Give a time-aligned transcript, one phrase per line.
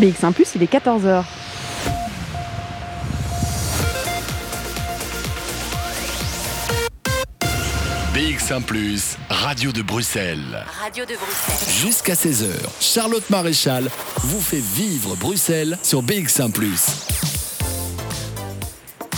[0.00, 1.22] BX1⁇ il est 14h.
[8.14, 8.64] BX1⁇
[9.28, 10.38] Radio de Bruxelles.
[10.82, 11.74] Radio de Bruxelles.
[11.82, 12.48] Jusqu'à 16h,
[12.80, 13.90] Charlotte Maréchal
[14.22, 16.50] vous fait vivre Bruxelles sur BX1⁇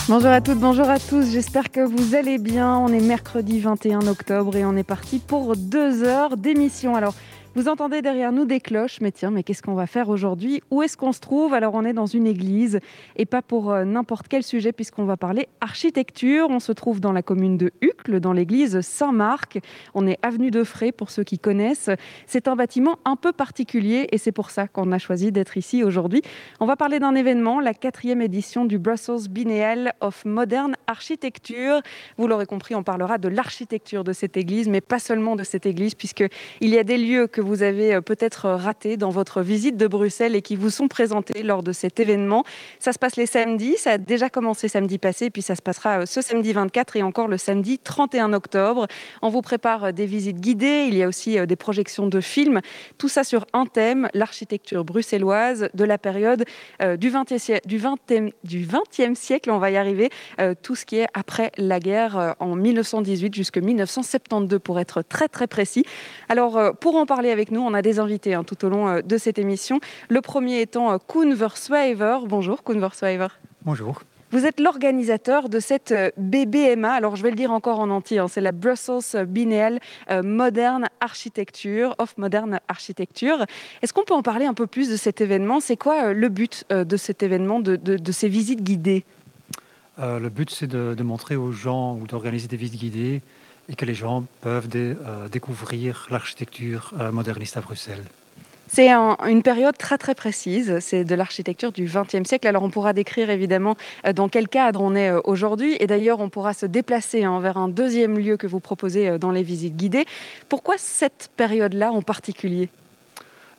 [0.07, 2.77] Bonjour à toutes, bonjour à tous, j'espère que vous allez bien.
[2.77, 6.95] On est mercredi 21 octobre et on est parti pour deux heures d'émission.
[6.95, 7.15] Alors,
[7.57, 10.61] vous entendez derrière nous des cloches, mais tiens, mais qu'est-ce qu'on va faire aujourd'hui?
[10.73, 11.55] Où est-ce qu'on se trouve?
[11.55, 12.81] Alors on est dans une église
[13.15, 16.49] et pas pour euh, n'importe quel sujet puisqu'on va parler architecture.
[16.51, 19.61] On se trouve dans la commune de Hucle, dans l'église Saint-Marc.
[19.95, 21.91] On est avenue de Fray pour ceux qui connaissent.
[22.27, 25.85] C'est un bâtiment un peu particulier et c'est pour ça qu'on a choisi d'être ici
[25.85, 26.23] aujourd'hui.
[26.59, 31.83] On va parler d'un événement, la quatrième édition du Brussels Biennial of Modern Architecture.
[32.19, 35.67] Vous l'aurez compris, on parlera de l'architecture de cette église, mais pas seulement de cette
[35.67, 36.25] église puisque
[36.61, 39.87] il y a des lieux que vous avez euh, peut-être raté dans votre visite de
[39.87, 42.45] Bruxelles et qui vous sont présentés lors de cet événement.
[42.79, 46.01] Ça se passe les samedis, ça a déjà commencé samedi passé, puis ça se passera
[46.01, 48.87] euh, ce samedi 24 et encore le samedi 31 octobre.
[49.23, 52.61] On vous prépare euh, des visites guidées, il y a aussi des projections de films,
[52.99, 56.45] tout ça sur un thème, l'architecture bruxelloise de la période
[56.81, 60.11] du 20e, du 20e, du 20e siècle, on va y arriver,
[60.63, 65.47] tout ce qui est après la guerre en 1918 jusqu'en 1972 pour être très très
[65.47, 65.85] précis.
[66.29, 67.61] Alors pour en parler avec nous.
[67.61, 69.81] On a des invités hein, tout au long euh, de cette émission.
[70.09, 72.19] Le premier étant euh, Koen Verswijver.
[72.27, 73.27] Bonjour Koen Verswijver.
[73.63, 74.03] Bonjour.
[74.31, 76.93] Vous êtes l'organisateur de cette euh, BBMA.
[76.93, 78.21] Alors, je vais le dire encore en entier.
[78.21, 79.81] Hein, c'est la Brussels Biennial
[80.23, 83.45] Modern Architecture, of Modern Architecture.
[83.83, 85.59] Est-ce qu'on peut en parler un peu plus de cet événement?
[85.59, 89.05] C'est quoi le but de cet événement, de, de, ces visites guidées?
[89.99, 93.23] Le but, c'est de, de, montrer aux gens ou d'organiser des visites guidées
[93.69, 98.05] et que les gens peuvent euh, découvrir l'architecture euh, moderniste à Bruxelles.
[98.67, 102.49] C'est une période très très précise, c'est de l'architecture du XXe siècle.
[102.49, 103.77] Alors on pourra décrire évidemment
[104.07, 107.57] euh, dans quel cadre on est aujourd'hui et d'ailleurs on pourra se déplacer hein, vers
[107.57, 110.07] un deuxième lieu que vous proposez dans les visites guidées.
[110.49, 112.69] Pourquoi cette période-là en particulier?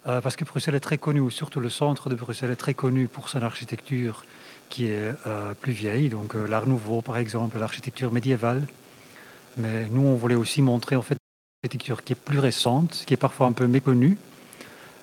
[0.04, 3.28] Parce que Bruxelles est très connu, surtout le centre de Bruxelles est très connu pour
[3.28, 4.24] son architecture
[4.70, 5.12] qui est
[5.62, 8.68] plus vieille, donc l'art nouveau par exemple, l'architecture médiévale.
[9.58, 13.14] Mais nous, on voulait aussi montrer en fait une architecture qui est plus récente, qui
[13.14, 14.18] est parfois un peu méconnue,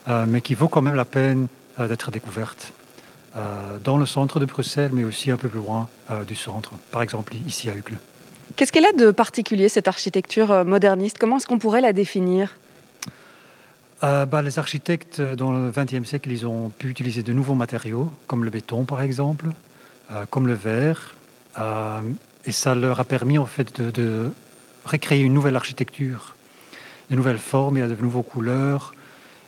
[0.09, 1.49] euh, mais qui vaut quand même la peine
[1.79, 2.73] euh, d'être découverte.
[3.35, 5.89] Euh, dans le centre de Bruxelles, mais aussi un peu plus loin
[6.27, 7.97] du centre, par exemple ici à Uccle.
[8.57, 11.17] Qu'est-ce qu'elle a de particulier, cette architecture moderniste?
[11.17, 12.55] Comment est-ce qu'on pourrait la définir?
[14.03, 18.45] Bah, les architectes dans le XXe siècle, ils ont pu utiliser de nouveaux matériaux, comme
[18.45, 19.47] le béton par exemple,
[20.29, 21.15] comme le verre,
[22.45, 24.31] et ça leur a permis en fait de,
[24.84, 26.34] recréer une nouvelle architecture,
[27.10, 28.94] de nouvelles formes, il y a de nouvelles couleurs,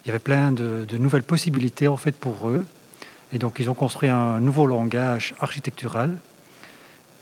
[0.05, 2.65] il y avait plein de, nouvelles possibilités en fait pour eux.
[3.33, 6.19] Et donc ils ont construit un nouveau langage architectural.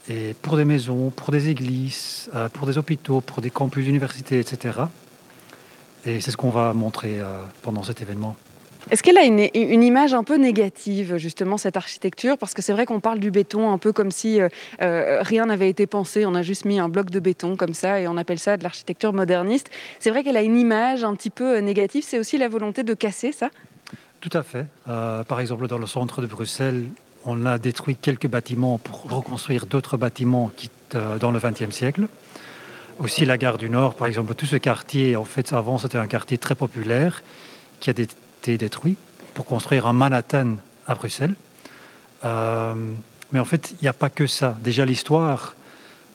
[0.09, 4.41] Et pour des maisons, pour des églises, euh, pour des hôpitaux, pour des campus universités,
[4.41, 4.81] etc.
[6.05, 8.37] Et c'est ce qu'on va montrer euh, pendant cet événement.
[8.91, 12.37] Est-ce qu'elle a une, image un peu négative, justement, cette architecture?
[12.37, 14.49] Parce que c'est vrai qu'on parle du béton un peu comme si euh,
[14.81, 18.01] euh, rien n'avait été pensé, on a juste mis un bloc de béton comme ça
[18.01, 19.71] et on appelle ça de l'architecture moderniste.
[20.01, 22.83] C'est vrai qu'elle a une image un petit peu euh, négative, c'est aussi la volonté
[22.83, 23.51] de casser ça?
[24.21, 24.67] Tout à fait.
[24.87, 26.85] par exemple, dans le centre de Bruxelles,
[27.25, 30.71] on a détruit quelques bâtiments pour reconstruire d'autres bâtiments qui,
[31.19, 32.07] dans le XXe siècle.
[33.01, 36.07] Aussi la gare du Nord, par exemple, tout ce quartier, en fait, avant c'était un
[36.07, 37.25] quartier très populaire
[37.81, 38.07] qui a des
[38.51, 38.97] détruit
[39.35, 41.35] pour construire un Manhattan à Bruxelles.
[42.25, 42.75] Euh,
[43.33, 44.57] mais en fait, il n'y a pas que ça.
[44.63, 45.55] Déjà, l'histoire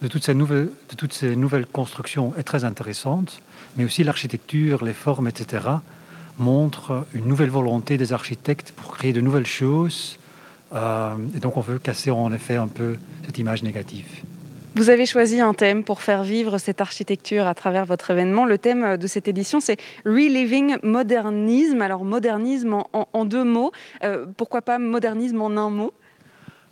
[0.01, 3.41] de toutes, ces nouvelles, de toutes ces nouvelles constructions est très intéressante,
[3.75, 5.65] mais aussi l'architecture, les formes, etc.,
[6.37, 10.19] montrent une nouvelle volonté des architectes pour créer de nouvelles choses.
[10.73, 14.05] Euh, et donc, on veut casser en effet un peu cette image négative.
[14.77, 18.45] Vous avez choisi un thème pour faire vivre cette architecture à travers votre événement.
[18.45, 21.81] Le thème de cette édition, c'est Reliving Modernisme.
[21.81, 23.71] Alors, modernisme en, deux mots.
[24.03, 25.93] Euh, pourquoi pas modernisme en un mot?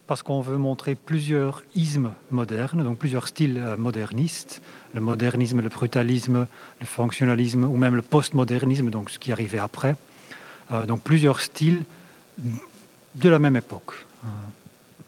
[0.06, 4.62] Parce qu'on veut montrer plusieurs ismes modernes, donc plusieurs styles euh, modernistes.
[4.94, 6.46] Le modernisme, le brutalisme,
[6.80, 9.96] le fonctionnalisme ou même le postmodernisme, donc ce qui arrivait après.
[10.72, 11.82] Euh, donc plusieurs styles
[12.38, 13.94] de la même époque.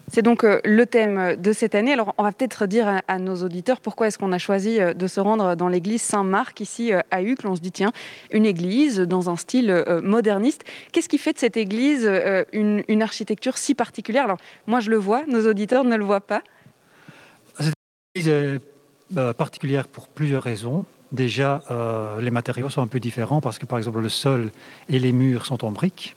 [0.09, 1.91] C'est donc euh, le thème de cette année.
[1.91, 5.05] Alors, on va peut-être dire à, nos auditeurs pourquoi est-ce qu'on a choisi euh, de
[5.05, 7.45] se rendre dans l'église Saint-Marc, ici euh, à Uccle.
[7.47, 7.91] On se dit, tiens,
[8.31, 10.63] une église dans un style moderniste.
[10.91, 12.09] Qu'est-ce qui fait de cette église
[12.53, 14.23] une, architecture si particulière?
[14.23, 16.41] Alors, moi, je le vois, nos auditeurs ne le voient pas.
[17.59, 17.73] Cette
[18.15, 20.85] église est particulière pour plusieurs raisons.
[21.11, 21.61] Déjà,
[22.19, 24.51] les matériaux sont un peu différents parce que, par exemple, le sol
[24.89, 26.15] et les murs sont en briques.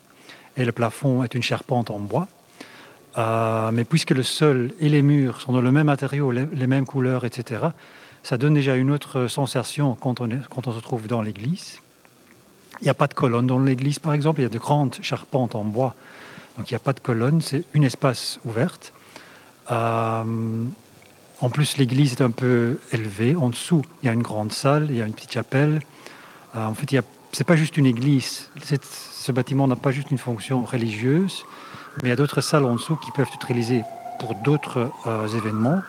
[0.57, 2.29] et le plafond est une charpente en bois.
[3.17, 7.25] Mais puisque le sol et les murs sont dans le même matériau, les, mêmes couleurs,
[7.25, 7.67] etc.,
[8.23, 11.81] ça donne déjà une autre sensation quand on, quand on se trouve dans l'église.
[12.81, 14.97] Il n'y a pas de colonne dans l'église, par exemple, il y a de grandes
[15.03, 15.95] charpentes en bois.
[16.57, 18.93] Donc il n'y a pas de colonne, c'est une espace ouverte.
[19.71, 20.65] Euh,
[21.41, 23.35] en plus, l'église est un peu élevée.
[23.35, 25.81] En dessous, il y a une grande salle, il y a une petite chapelle.
[26.55, 28.51] Euh, en fait, ce n'est pas juste une église.
[28.63, 31.45] Ce bâtiment n'a pas juste une fonction religieuse,
[31.97, 33.83] mais il y a d'autres salles en dessous qui peuvent être utilisées
[34.19, 35.83] pour d'autres euh, événements.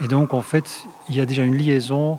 [0.00, 2.18] Et donc, en fait, il y a déjà une liaison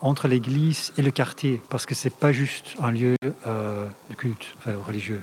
[0.00, 3.16] entre l'église et le quartier, parce que ce n'est pas juste un lieu
[3.46, 4.54] euh, de culte
[4.86, 5.22] religieux.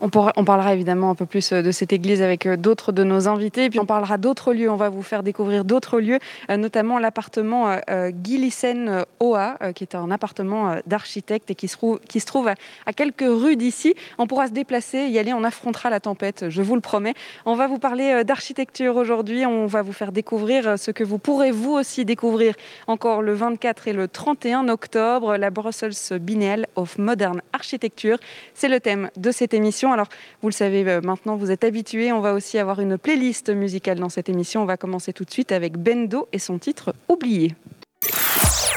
[0.00, 3.28] On, parlera évidemment un peu plus euh, de cette église avec euh, d'autres de nos
[3.28, 3.70] invités.
[3.70, 4.70] Puis on parlera d'autres lieux.
[4.70, 6.18] On va vous faire découvrir d'autres lieux,
[6.50, 7.76] euh, notamment l'appartement
[8.22, 12.92] Gillissen Oa, qui est un appartement d'architecte et qui se, trouve, qui se trouve à,
[12.92, 13.94] quelques rues d'ici.
[14.18, 17.14] On pourra se déplacer, y aller, on affrontera la tempête, je vous le promets.
[17.44, 19.46] On va vous parler d'architecture aujourd'hui.
[19.46, 22.54] On va vous faire découvrir ce que vous pourrez vous aussi découvrir
[22.86, 28.18] encore le 24 et le 31 octobre, la Brussels Biennale of Modern Architecture.
[28.54, 29.85] C'est le thème de cette émission.
[29.92, 30.08] Alors,
[30.42, 32.12] vous le savez euh, maintenant, vous êtes habitués.
[32.12, 34.62] On va aussi avoir une playlist musicale dans cette émission.
[34.62, 37.54] On va commencer tout de suite avec Bendo et son titre Oublié.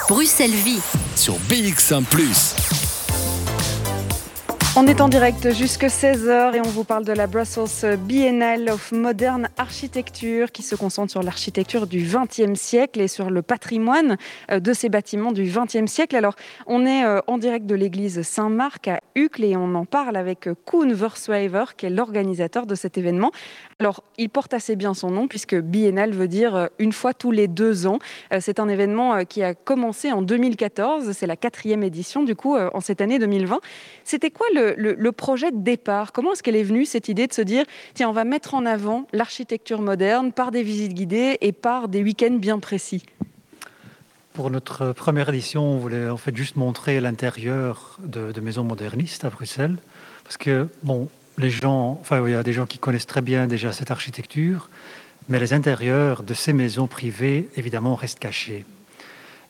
[0.07, 0.81] Bruxelles Vie
[1.15, 2.03] sur BX1⁇
[4.75, 8.91] on est en direct jusque 16h et on vous parle de la Brussels Biennale of
[8.91, 14.17] Modern Architecture qui se concentre sur l'architecture du XXe siècle et sur le patrimoine
[14.51, 16.15] euh, de ces bâtiments du XXe siècle.
[16.15, 16.35] Alors,
[16.67, 20.47] on est euh, en direct de l'église Saint-Marc à Uccle et on en parle avec
[20.65, 23.31] Koen Verswever qui est l'organisateur de cet événement.
[23.79, 27.31] Alors, il porte assez bien son nom puisque biennale veut dire euh, une fois tous
[27.31, 27.99] les deux ans.
[28.39, 31.11] C'est un événement qui a commencé en 2014.
[31.13, 33.59] C'est la quatrième édition du coup en cette année 2020.
[34.03, 36.11] C'était quoi le le, projet de départ?
[36.11, 38.65] Comment est-ce qu'elle est venue, cette idée de se dire, tiens, on va mettre en
[38.65, 43.03] avant l'architecture moderne par des visites guidées et par des week-ends bien précis?
[44.33, 49.29] Pour notre première édition, on voulait en fait juste montrer l'intérieur de, maisons modernistes à
[49.29, 49.77] Bruxelles,
[50.23, 53.47] parce que bon, les gens, enfin, il y a des gens qui connaissent très bien
[53.47, 54.69] déjà cette architecture,
[55.29, 58.65] mais les intérieurs de ces maisons privées, évidemment, restent cachés.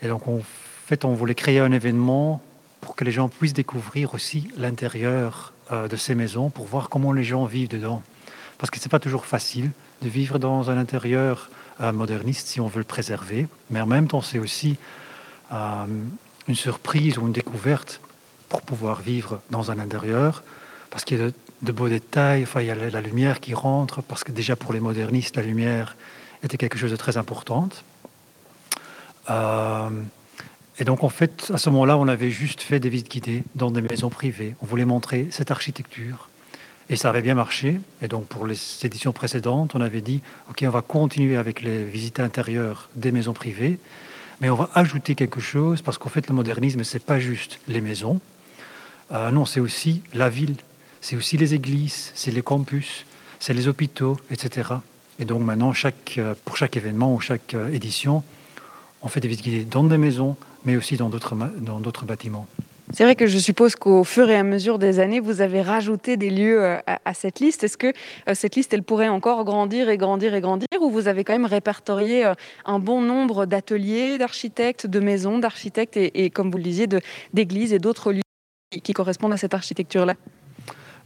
[0.01, 0.39] Et donc, en
[0.85, 2.41] fait, on voulait créer un événement
[2.79, 7.11] pour que les gens puissent découvrir aussi l'intérieur euh, de ces maisons, pour voir comment
[7.11, 8.03] les gens vivent dedans.
[8.59, 9.71] Parce que ce n'est pas toujours facile
[10.03, 11.49] de vivre dans un intérieur
[11.81, 14.77] euh, moderniste si on veut le préserver, mais en même temps c'est aussi
[15.51, 15.85] euh,
[16.47, 17.99] une surprise ou une découverte
[18.47, 20.43] pour pouvoir vivre dans un intérieur,
[20.89, 24.01] parce qu'il y a de, beaux détails, enfin, il y a la, lumière qui rentre,
[24.01, 25.95] parce que déjà pour les modernistes, la lumière
[26.43, 27.83] était quelque chose de très importante.
[30.79, 33.69] Et donc, en fait, à ce moment-là, on avait juste fait des visites guidées dans
[33.69, 34.55] des maisons privées.
[34.61, 36.29] On voulait montrer cette architecture.
[36.89, 37.81] Et ça avait bien marché.
[38.01, 41.83] Et donc, pour les éditions précédentes, on avait dit, OK, on va continuer avec les
[41.83, 43.77] visites intérieures des maisons privées,
[44.39, 47.81] mais on va ajouter quelque chose, parce qu'en fait, le modernisme, c'est pas juste les
[47.81, 48.21] maisons.
[49.11, 50.55] Euh, non, c'est aussi la ville,
[51.01, 53.05] c'est aussi les églises, c'est les campus,
[53.39, 54.69] c'est les hôpitaux, etc.
[55.19, 55.73] Et donc, maintenant,
[56.17, 58.23] euh, pour chaque événement ou chaque euh, édition,
[59.01, 60.35] on fait des visites dans des maisons,
[60.65, 62.47] mais aussi dans d'autres bâtiments.
[62.91, 66.17] C'est vrai que je suppose qu'au fur et à mesure des années, vous avez rajouté
[66.17, 67.63] des lieux euh, à, cette liste.
[67.63, 67.93] Est-ce que
[68.33, 71.45] cette liste, elle pourrait encore grandir et grandir et grandir ou vous avez quand même
[71.45, 72.31] répertorié
[72.65, 76.87] un bon nombre d'ateliers, d'architectes, de maisons, d'architectes et, comme vous le disiez,
[77.33, 78.21] d'églises et d'autres lieux
[78.83, 80.15] qui correspondent à cette architecture-là?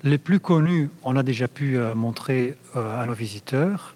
[0.04, 3.96] Les plus connus, on a déjà pu montrer à nos visiteurs.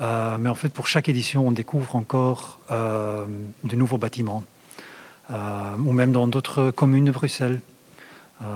[0.00, 4.44] mais en fait, pour chaque édition, on découvre encore de nouveaux bâtiments.
[5.32, 7.60] Euh, ou même dans d'autres communes de Bruxelles.
[8.42, 8.46] Euh,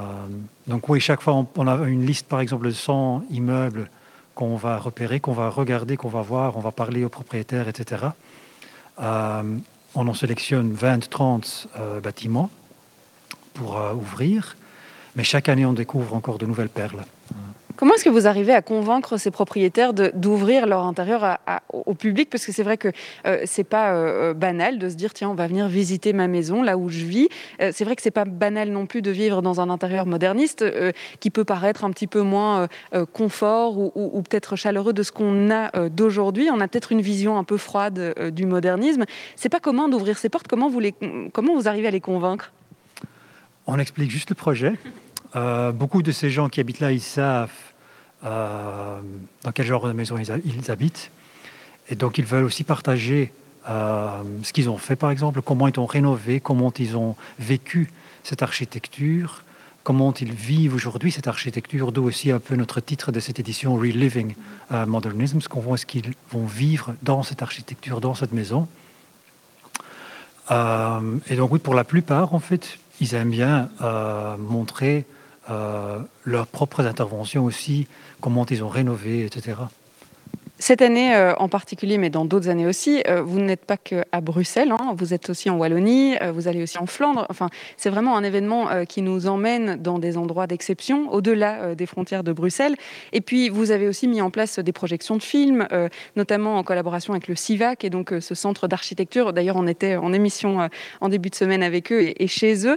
[0.68, 3.90] donc oui, chaque fois, on, a une liste, par exemple, de 100 immeubles
[4.36, 8.04] qu'on va repérer, qu'on va regarder, qu'on va voir, on va parler aux propriétaires, etc.
[9.00, 9.42] Euh,
[9.96, 11.68] on en sélectionne 20, 30
[12.02, 12.50] bâtiments
[13.54, 14.56] pour ouvrir,
[15.16, 17.02] mais chaque année, on découvre encore de nouvelles perles.
[17.80, 21.38] Comment est-ce que vous arrivez à convaincre ces propriétaires d'ouvrir leur intérieur
[21.72, 22.28] au public?
[22.28, 22.88] Parce que c'est vrai que
[23.26, 26.28] euh, c'est pas euh, euh, banal de se dire tiens, on va venir visiter ma
[26.28, 27.30] maison là où je vis.
[27.58, 30.62] c'est vrai que c'est pas banal non plus de vivre dans un intérieur moderniste
[31.20, 32.68] qui peut paraître un petit peu moins
[33.14, 36.50] confort ou, peut-être chaleureux de ce qu'on a d'aujourd'hui.
[36.52, 39.06] On a peut-être une vision un peu froide du modernisme.
[39.36, 40.48] C'est pas commun d'ouvrir ces portes.
[40.48, 40.94] Comment vous, les,
[41.32, 42.52] comment vous arrivez à les convaincre?
[43.72, 44.74] On explique juste le projet.
[45.74, 47.50] beaucoup de ces gens qui habitent là, ils savent
[48.24, 49.00] euh,
[49.44, 51.12] dans quel genre de maison ils, habitent.
[51.88, 53.32] Et donc, ils veulent aussi partager
[53.68, 57.92] euh, ce qu'ils ont fait, par exemple, comment ils ont rénové, comment ils ont vécu
[58.24, 59.44] cette architecture,
[59.84, 63.76] comment ils vivent aujourd'hui cette architecture, d'où aussi un peu notre titre de cette édition
[63.76, 64.34] Reliving
[64.86, 68.66] Modernism, comment est-ce qu'ils vont vivre dans cette architecture, dans cette maison.
[70.50, 75.04] Euh, et donc oui, pour la plupart, en fait, ils aiment bien euh, montrer
[75.50, 77.88] euh, leurs propres interventions aussi,
[78.20, 79.56] comment ils ont rénové, etc.
[80.60, 84.20] Cette année euh, en particulier, mais dans d'autres années aussi, euh, vous n'êtes pas qu'à
[84.20, 87.26] Bruxelles, hein, vous êtes aussi en Wallonie, euh, vous allez aussi en Flandre.
[87.30, 87.48] Enfin,
[87.78, 92.32] c'est vraiment un événement qui nous emmène dans des endroits d'exception, au-delà des frontières de
[92.32, 92.76] Bruxelles.
[93.14, 95.66] Et puis, vous avez aussi mis en place des projections de films,
[96.14, 99.32] notamment en collaboration avec le CIVAC et donc ce centre d'architecture.
[99.32, 100.68] D'ailleurs, on était en émission
[101.00, 102.76] en début de semaine avec eux et, chez eux.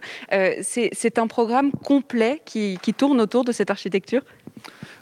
[0.62, 4.22] c'est un programme complet qui tourne autour de cette architecture?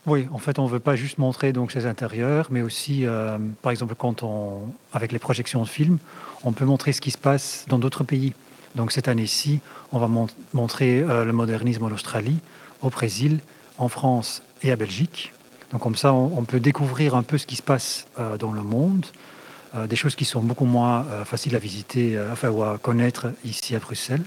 [0.08, 3.38] Oui, en fait, on ne veut pas juste montrer donc ces intérieurs, mais aussi, euh,
[3.62, 6.00] par exemple, quand on, avec les projections de films,
[6.44, 8.34] on peut montrer ce qui se passe dans d'autres pays.
[8.74, 9.60] Donc cette année-ci,
[9.92, 10.10] on va
[10.54, 12.40] montrer euh, le modernisme en Australie,
[12.82, 13.42] au Brésil,
[13.78, 15.34] en France et à Belgique.
[15.72, 18.64] Donc comme ça, on, peut découvrir un peu ce qui se passe euh, dans le
[18.64, 19.06] monde,
[19.88, 23.80] des choses qui sont beaucoup moins faciles à visiter, enfin, ou à connaître ici à
[23.80, 24.24] Bruxelles.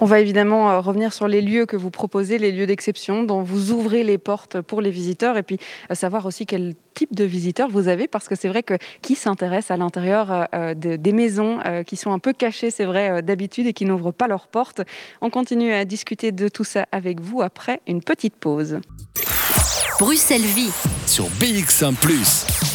[0.00, 3.42] On va évidemment euh, revenir sur les lieux que vous proposez, les lieux d'exception dont
[3.42, 5.58] vous ouvrez les portes pour les visiteurs et puis
[5.90, 9.16] euh, savoir aussi quel type de visiteurs vous avez parce que c'est vrai que qui
[9.16, 13.72] s'intéresse à l'intérieur euh, des maisons qui sont un peu cachées, c'est vrai, d'habitude et
[13.72, 14.82] qui n'ouvrent pas leurs portes.
[15.20, 18.80] On continue à discuter de tout ça avec vous après une petite pause.
[20.00, 20.72] Bruxelles Vie
[21.06, 21.94] sur BX1⁇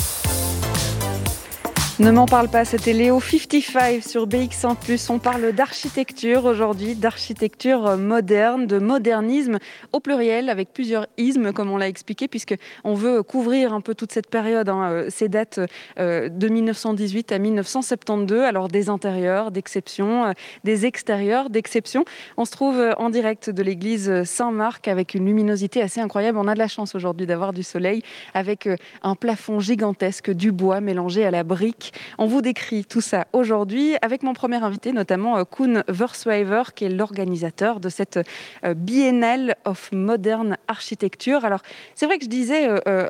[2.04, 5.10] ne m'en parle pas, c'était Léo 55 sur BX1+.
[5.10, 9.60] On parle d'architecture aujourd'hui, d'architecture moderne, de modernisme
[9.94, 14.12] au pluriel, avec plusieurs ismes, comme on l'a expliqué, puisqu'on veut couvrir un peu toute
[14.12, 14.68] cette période.
[14.68, 15.62] Hein, euh, ces dates
[15.98, 20.32] euh, de 1918 à 1972, alors des intérieurs d'exception, euh,
[20.66, 22.04] des extérieurs d'exception.
[22.36, 26.38] On se trouve en direct de l'église Saint-Marc avec une luminosité assez incroyable.
[26.38, 28.02] On a de la chance aujourd'hui d'avoir du soleil,
[28.34, 28.68] avec
[29.04, 33.96] un plafond gigantesque, du bois mélangé à la brique on vous décrit tout ça aujourd'hui
[34.02, 38.20] avec mon premier invité, notamment euh, Koen Verswijver, qui est l'organisateur de cette
[38.66, 41.46] euh, Biennale of Modern Architecture.
[41.46, 41.62] Alors,
[41.96, 43.08] c'est vrai que je disais, euh,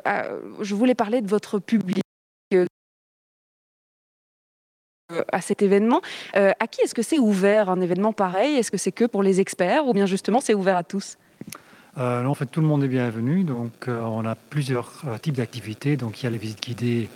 [0.60, 2.02] je voulais parler de votre public
[5.30, 6.00] à cet événement.
[6.34, 8.56] à qui est-ce que c'est ouvert un événement pareil?
[8.56, 11.18] Est-ce que c'est que pour les experts ou bien justement c'est ouvert à tous?
[11.96, 13.44] En fait, tout le monde est bienvenu.
[13.44, 15.96] Donc, on a plusieurs types d'activités.
[15.96, 17.08] Donc, il y a les visites guidées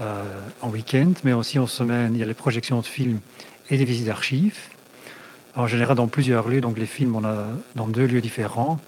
[0.00, 2.14] en week-end, mais aussi en semaine.
[2.14, 3.20] Il y a les projections de films
[3.70, 4.58] et des visites d'archives.
[5.56, 6.60] En général, dans plusieurs lieux.
[6.60, 7.46] Donc, les films, on a
[7.76, 8.80] dans deux lieux différents.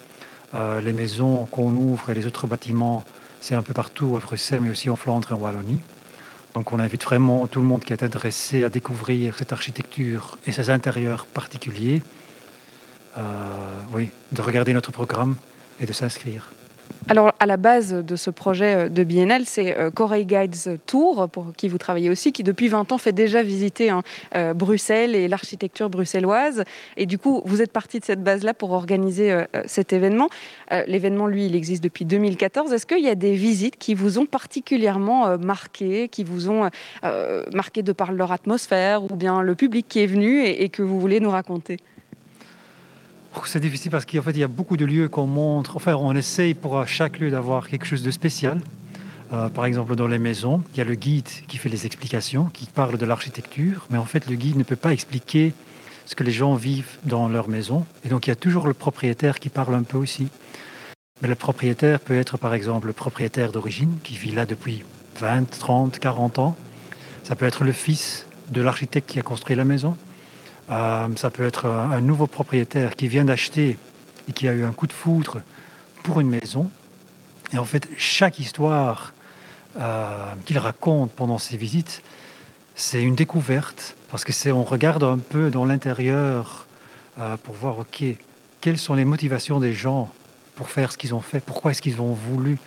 [0.55, 3.05] Euh, les maisons qu'on ouvre et les autres bâtiments,
[3.41, 5.81] c'est un peu partout à Bruxelles, mais aussi en Flandre et en Wallonie.
[6.55, 10.53] Donc, on invite vraiment tout le monde qui est intéressé à découvrir cette architecture et
[10.53, 12.03] ses intérieurs particuliers,
[13.19, 15.37] euh, de regarder notre programme
[15.81, 16.51] et de s'inscrire.
[17.09, 21.29] Alors, à la base de ce projet euh, de biennale, c'est euh, Corey Guides Tour,
[21.31, 24.03] pour qui vous travaillez aussi, qui depuis 20 ans fait déjà visiter hein,
[24.35, 26.65] euh, Bruxelles et l'architecture bruxelloise.
[26.97, 30.29] Et du coup, vous êtes parti de cette base-là pour organiser cet événement.
[30.87, 32.73] L'événement, lui, il existe depuis 2014.
[32.73, 36.71] Est-ce qu'il y a des visites qui vous ont particulièrement marqué, qui vous ont
[37.53, 41.01] marqué de par leur atmosphère, ou bien le public qui est venu et que vous
[41.01, 41.79] voulez nous raconter?
[43.45, 45.77] C'est difficile parce qu'en fait, il y a beaucoup de lieux qu'on montre.
[45.77, 48.61] Enfin, on essaye pour chaque lieu d'avoir quelque chose de spécial.
[49.33, 52.47] Euh, par exemple, dans les maisons, il y a le guide qui fait les explications,
[52.47, 55.53] qui parle de l'architecture, mais en fait, le guide ne peut pas expliquer
[56.07, 57.85] ce que les gens vivent dans leur maison.
[58.05, 60.29] Et donc, il y a toujours le propriétaire qui parle un peu aussi.
[61.21, 64.85] Mais le propriétaire peut être, par exemple, le propriétaire d'origine, qui vit là depuis
[65.19, 66.57] 20, 30, 40 ans.
[67.25, 69.97] Ça peut être le fils de l'architecte qui a construit la maison.
[70.71, 73.79] Euh, ça peut être un nouveau propriétaire qui vient d'acheter
[74.29, 75.43] et qui a eu un coup de foudre
[76.03, 76.71] pour une maison.
[77.53, 79.13] Et en fait, chaque histoire
[79.79, 82.03] euh, qu'il raconte pendant ses visites,
[82.75, 86.67] c'est une découverte parce que c'est on regarde un peu dans l'intérieur
[87.19, 87.77] euh, pour voir
[88.61, 90.11] quelles sont les motivations des gens
[90.57, 92.59] pour faire ce qu'ils ont fait, pourquoi est-ce qu'ils ont voulu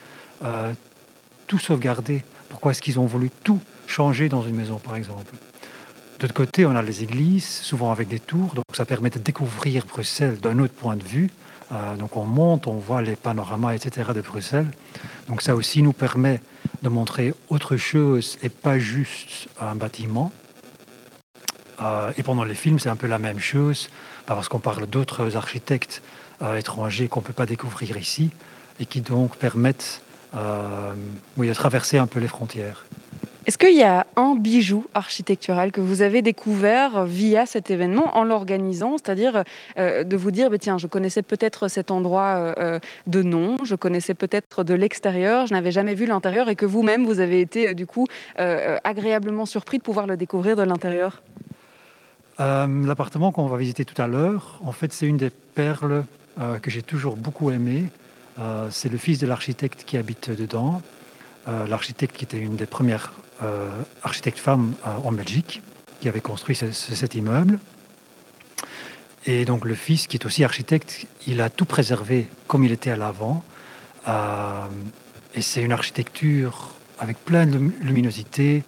[1.47, 5.35] tout sauvegarder, pourquoi est-ce qu'ils ont voulu tout changer dans une maison par exemple.
[6.19, 9.19] De l'autre côté, on a les églises, souvent avec des tours, donc ça permet de
[9.19, 11.29] découvrir Bruxelles d'un autre point de vue.
[11.71, 14.11] Euh, donc on monte, on voit les panoramas, etc.
[14.13, 14.67] de Bruxelles.
[15.29, 16.41] Donc ça aussi nous permet
[16.81, 20.33] de montrer autre chose et pas juste un bâtiment.
[21.81, 23.89] Euh, et pendant les films, c'est un peu la même chose,
[24.25, 26.01] parce qu'on parle d'autres architectes
[26.41, 28.29] euh, étrangers qu'on ne peut pas découvrir ici,
[28.81, 30.01] et qui donc permettent
[30.33, 32.85] de traverser un peu les frontières.
[33.49, 38.23] Est-ce qu'il y a un bijou architectural que vous avez découvert via cet événement en
[38.23, 39.43] l'organisant, c'est-à-dire
[39.79, 43.57] euh, de vous dire, bah, tiens, je connaissais peut-être cet endroit euh, euh, de nom,
[43.63, 47.41] je connaissais peut-être de l'extérieur, je n'avais jamais vu l'intérieur et que vous-même, vous avez
[47.41, 48.05] été du coup
[48.37, 51.23] agréablement surpris de pouvoir le découvrir de l'intérieur?
[52.37, 56.03] L'appartement qu'on va visiter tout à l'heure, en fait, c'est une des perles
[56.61, 57.85] que j'ai toujours beaucoup aimées.
[58.69, 60.83] c'est le fils de l'architecte qui habite dedans.
[61.47, 63.11] l'architecte qui était une des premières
[64.03, 65.61] architecte femme euh, en Belgique,
[66.01, 67.59] qui avait construit cet immeuble.
[69.25, 72.91] Et donc le fils, qui est aussi architecte, il a tout préservé comme il était
[72.91, 73.43] à l'avant.
[74.07, 74.65] Euh,
[75.35, 78.63] et c'est une architecture avec plein de luminosité,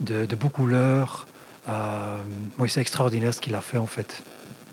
[0.00, 1.26] de, de beaux couleurs.
[2.58, 4.22] oui, c'est extraordinaire ce qu'il a fait en fait.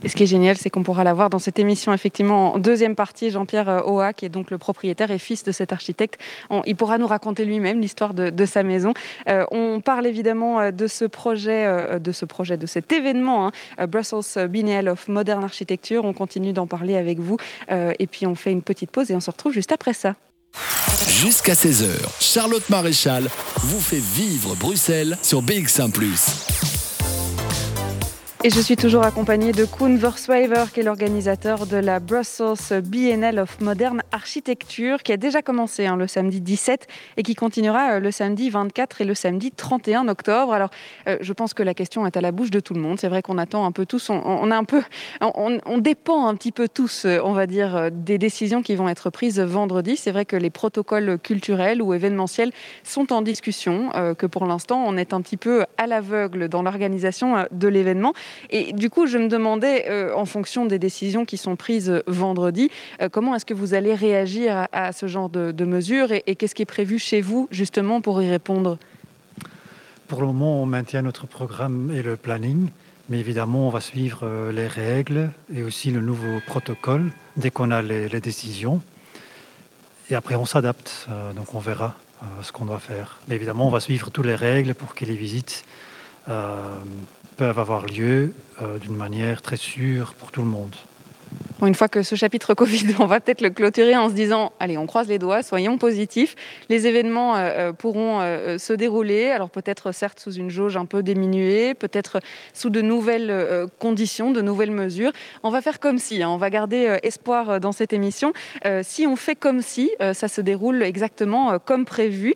[0.03, 2.59] Et ce qui est génial, c'est qu'on pourra la voir dans cette émission, effectivement, en
[2.59, 3.31] deuxième partie.
[3.31, 6.19] Jean-Pierre euh, Oa, qui est donc le propriétaire et fils de cet architecte,
[6.65, 8.93] il pourra nous raconter lui-même l'histoire de, sa maison.
[9.29, 13.47] Euh, on parle évidemment euh, de ce projet, de ce projet, de cet événement,
[13.77, 16.05] hein, Brussels Biennial of Modern Architecture.
[16.05, 17.37] On continue d'en parler avec vous.
[17.69, 20.15] et puis on fait une petite pause et on se retrouve juste après ça.
[21.09, 25.91] Jusqu'à 16h, Charlotte Maréchal vous fait vivre Bruxelles sur BX1⁇
[28.45, 33.39] et je suis toujours accompagnée de Koen Verswever, qui est l'organisateur de la Brussels Biennale
[33.39, 36.85] of Modern Architecture, qui a déjà commencé hein, le samedi 17
[37.17, 40.53] et qui continuera euh, le samedi 24 et le samedi 31 octobre.
[40.53, 40.69] Alors,
[41.07, 42.99] euh, je pense que la question est à la bouche de tout le monde.
[42.99, 44.83] C'est vrai qu'on attend un peu tous, on, a un peu,
[45.21, 49.09] on, dépend un petit peu tous, euh, on va dire, des décisions qui vont être
[49.09, 49.97] prises vendredi.
[49.97, 52.51] C'est vrai que les protocoles culturels ou événementiels
[52.83, 57.47] sont en discussion, que pour l'instant, on est un petit peu à l'aveugle dans l'organisation
[57.49, 58.13] de l'événement.
[58.49, 62.03] Et du coup, je me demandais, euh, en fonction des décisions qui sont prises euh,
[62.07, 62.69] vendredi,
[63.01, 66.61] euh, comment est-ce que vous allez réagir à, ce genre de, mesures et, qu'est-ce qui
[66.61, 68.77] est prévu chez vous justement pour y répondre?
[70.07, 72.69] Pour le moment, on maintient notre programme et le planning.
[73.09, 77.81] Mais évidemment, on va suivre les règles et aussi le nouveau protocole dès qu'on a
[77.83, 78.81] les, décisions.
[80.09, 81.07] Et après, on s'adapte.
[81.35, 81.95] donc, on verra
[82.41, 83.19] ce qu'on doit faire.
[83.27, 85.65] Mais évidemment, on va suivre toutes les règles pour que les visites
[87.35, 90.75] peuvent avoir lieu euh, d'une manière très sûre pour tout le monde
[91.65, 94.77] une fois que ce chapitre Covid, on va peut-être le clôturer en se disant, allez,
[94.77, 96.35] on croise les doigts, soyons positifs.
[96.69, 100.85] Les événements euh, euh, pourront euh, se dérouler, alors peut-être certes sous une jauge un
[100.85, 102.19] peu diminuée, peut-être
[102.53, 105.11] sous de nouvelles conditions, de nouvelles mesures.
[105.43, 108.33] On va faire comme si, hein, on va garder espoir dans cette émission.
[108.83, 112.33] si on fait comme si, ça se déroule exactement comme prévu.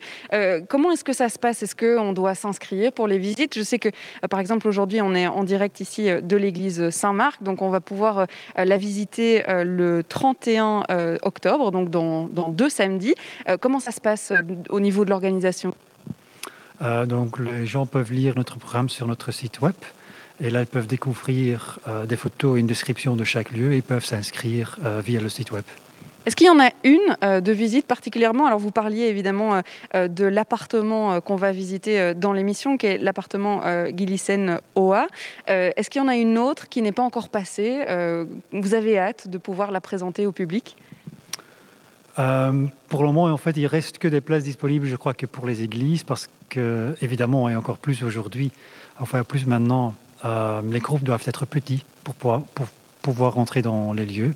[0.68, 1.64] comment est-ce que ça se passe?
[1.64, 3.56] Est-ce qu'on doit s'inscrire pour les visites?
[3.56, 3.90] Je sais que,
[4.30, 8.28] par exemple, aujourd'hui, on est en direct ici de l'église Saint-Marc, donc on va pouvoir
[8.56, 8.89] la visiter
[9.20, 13.16] euh, le 31 euh, octobre, donc dans, deux samedis.
[13.48, 14.34] Euh, comment ça se passe
[14.70, 15.74] au niveau de l'organisation?
[17.08, 19.74] Donc les gens peuvent lire notre programme sur notre site web.
[20.40, 23.84] Et là, ils peuvent découvrir des photos et une description de chaque lieu et ils
[23.84, 25.66] peuvent s'inscrire via le site web.
[26.26, 28.46] Est-ce qu'il y en a une euh, de visite particulièrement?
[28.46, 29.62] Alors vous parliez évidemment euh,
[29.96, 33.62] euh, de l'appartement qu'on va visiter dans l'émission, qui est l'appartement
[33.96, 35.08] Gillissen OA.
[35.48, 37.80] Est-ce qu'il y en a une autre qui n'est pas encore passée
[38.52, 40.76] Vous avez hâte de pouvoir la présenter au public?
[42.16, 45.48] Pour le moment, en fait, il reste que des places disponibles, je crois, que pour
[45.48, 48.52] les églises, parce que, évidemment, et encore plus aujourd'hui,
[49.00, 52.68] enfin plus maintenant, les groupes doivent être petits pour pouvoir, pour
[53.02, 54.34] pouvoir rentrer dans les lieux.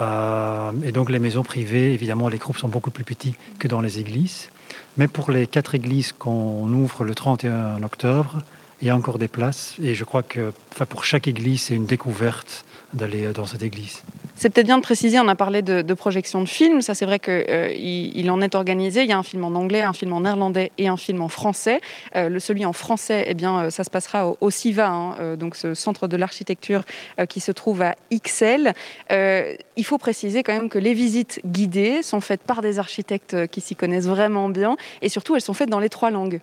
[0.00, 3.80] Euh, et donc les maisons privées, évidemment, les groupes sont beaucoup plus petits que dans
[3.80, 4.50] les églises.
[4.96, 8.42] Mais pour les quatre églises qu'on ouvre le 31 octobre,
[8.80, 9.74] il y a encore des places.
[9.82, 10.52] Et je crois que
[10.88, 14.02] pour chaque église, c'est une découverte d'aller dans cette église.
[14.36, 17.20] C'est peut-être bien de préciser, on a parlé de, projection de films, ça c'est vrai
[17.20, 20.22] qu'il euh, en est organisé, il y a un film en anglais, un film en
[20.22, 21.80] néerlandais et un film en français.
[22.16, 25.54] Euh, le, celui en français, eh bien, euh, ça se passera au, CIVA, hein, donc
[25.54, 26.82] ce centre de l'architecture
[27.28, 28.72] qui se trouve à XL.
[29.10, 33.60] il faut préciser quand même que les visites guidées sont faites par des architectes qui
[33.60, 36.40] s'y connaissent vraiment bien et surtout elles sont faites dans les trois langues.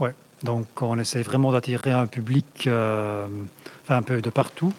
[0.00, 0.12] Ouais,
[0.42, 4.72] donc on essaie vraiment d'attirer un public un peu de partout.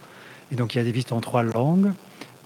[0.52, 1.92] Et donc il y a des visites en trois langues.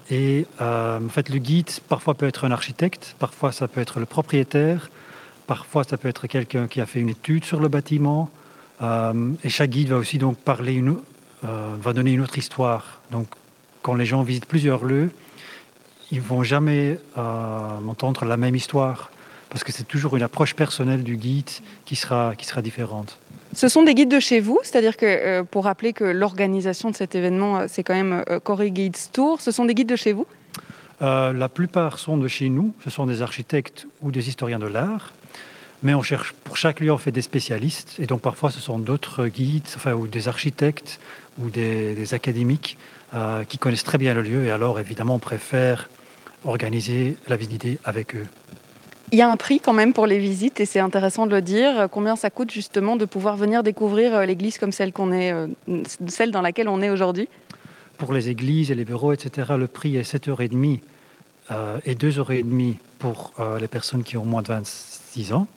[0.09, 3.99] Et euh, en fait, le guide, parfois peut être un architecte, parfois ça peut être
[3.99, 4.89] le propriétaire,
[5.47, 8.29] parfois ça peut être quelqu'un qui a fait une étude sur le bâtiment.
[8.81, 10.97] Euh, et chaque guide va aussi donc parler une,
[11.45, 13.01] euh, va donner une autre histoire.
[13.11, 13.27] Donc,
[13.81, 15.11] quand les gens visitent plusieurs lieux,
[16.11, 19.11] ils vont jamais entendre la même histoire
[19.49, 21.49] parce que c'est toujours une approche personnelle du guide
[21.85, 23.17] qui sera, qui sera différente.
[23.53, 26.95] Ce sont des guides de chez vous, c'est-à-dire que euh, pour rappeler que l'organisation de
[26.95, 29.95] cet événement, euh, c'est quand même euh, Corey Guides Tour, ce sont des guides de
[29.95, 30.25] chez vous?
[31.01, 35.13] La plupart sont de chez nous, ce sont des architectes ou des historiens de l'art.
[35.83, 37.95] Mais on cherche, pour chaque lieu, on fait des spécialistes.
[37.99, 40.99] Et donc parfois, ce sont d'autres guides, enfin, ou des architectes,
[41.39, 42.77] ou des, académiques
[43.13, 44.45] euh, qui connaissent très bien le lieu.
[44.45, 45.89] Et alors, évidemment, on préfère
[46.45, 48.27] organiser la visite avec eux.
[49.13, 51.41] Il y a un prix quand même pour les visites et c'est intéressant de le
[51.41, 51.89] dire.
[51.91, 55.47] Combien ça coûte justement de pouvoir venir découvrir euh, l'église comme celle qu'on est, euh,
[56.07, 57.27] celle dans laquelle on est aujourd'hui?
[57.97, 60.79] Pour les églises et les bureaux, etc., le prix est 7,5
[61.51, 65.47] euh, et 2,5 pour les personnes qui ont moins de 26 ans.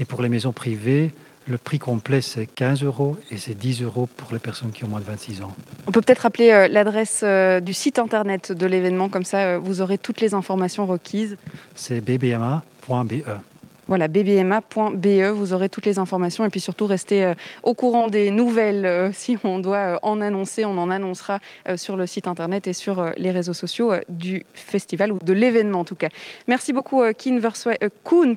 [0.00, 1.12] Et pour les maisons privées,
[1.46, 4.88] le prix complet, c'est 15 euros et c'est 10 euros pour les personnes qui ont
[4.88, 5.54] moins de 26 ans.
[5.86, 7.22] On peut peut-être rappeler l'adresse
[7.62, 11.36] du site internet de l'événement, comme ça vous aurez toutes les informations requises.
[11.76, 13.55] C'est bbma Point.be.
[13.88, 18.32] Voilà, bbma.be, vous aurez toutes les informations et puis surtout restez euh, au courant des
[18.32, 18.84] nouvelles.
[18.84, 21.38] Euh, si on doit euh, en annoncer, on en annoncera
[21.76, 25.84] sur le site internet et sur les réseaux sociaux du festival ou de l'événement en
[25.84, 26.08] tout cas.
[26.48, 27.40] Merci beaucoup Kuhn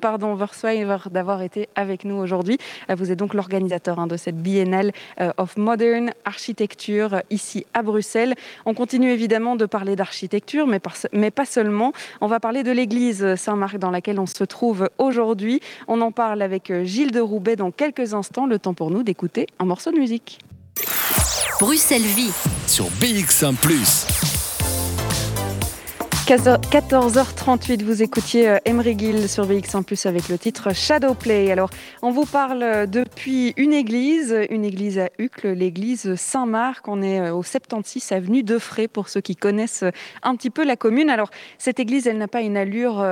[0.00, 0.38] pardon,
[1.10, 2.58] d'avoir été avec nous aujourd'hui.
[2.88, 4.92] Vous êtes donc l'organisateur hein, de cette biennale
[5.36, 8.34] of Modern Architecture ici à Bruxelles.
[8.66, 10.80] On continue évidemment de parler d'architecture, mais,
[11.12, 11.92] mais pas seulement.
[12.20, 15.39] On va parler de l'église Saint-Marc dans laquelle on se trouve aujourd'hui
[15.88, 18.46] on en parle avec euh, Gilles de Roubaix dans quelques instants.
[18.46, 20.38] Le temps pour nous d'écouter un morceau de musique.
[21.60, 22.32] Bruxelles Vie
[22.66, 23.54] sur BX1⁇
[26.30, 31.50] 14h38, vous écoutiez euh, Emery Gill sur BX1 Plus avec le titre Shadowplay.
[31.50, 31.70] Alors,
[32.02, 36.86] on vous parle euh, depuis une église, une église à Uccle, l'église Saint-Marc.
[36.86, 39.84] On est euh, au 76 avenue de pour ceux qui connaissent
[40.22, 41.10] un petit peu la commune.
[41.10, 43.04] Alors, cette église, elle n'a pas une allure,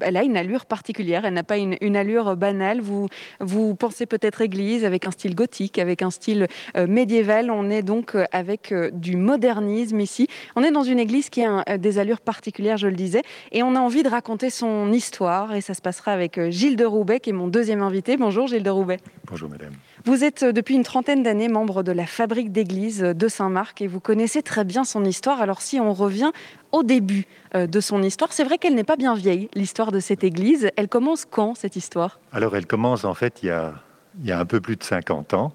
[0.00, 2.80] elle a une allure particulière, elle n'a pas une, allure banale.
[2.80, 7.50] Vous, vous pensez peut-être église avec un style gothique, avec un style médiéval.
[7.50, 10.26] On est donc avec du modernisme ici.
[10.56, 13.22] On est dans une église qui a des allures particulières je le disais.
[13.52, 15.54] Et on a envie de raconter son histoire.
[15.54, 18.16] Et ça se passera avec euh, Gilles de Roubaix, qui est mon deuxième invité.
[18.16, 18.98] Bonjour Gilles de Roubaix.
[19.26, 19.72] Bonjour madame.
[20.04, 23.86] Vous êtes euh, depuis une trentaine d'années membre de la fabrique d'église de Saint-Marc et
[23.86, 25.40] vous connaissez très bien son histoire.
[25.40, 26.30] Alors si on revient
[26.72, 30.00] au début euh, de son histoire, c'est vrai qu'elle n'est pas bien vieille, l'histoire de
[30.00, 30.70] cette église.
[30.76, 32.20] Elle commence quand cette histoire?
[32.32, 33.74] Alors elle commence en fait il y a,
[34.20, 35.52] il y a un peu plus de 50 ans.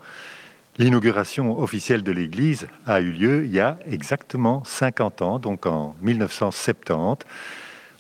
[0.78, 5.96] L'inauguration officielle de l'église a eu lieu il y a exactement 50 ans, donc en
[6.02, 7.26] 1970.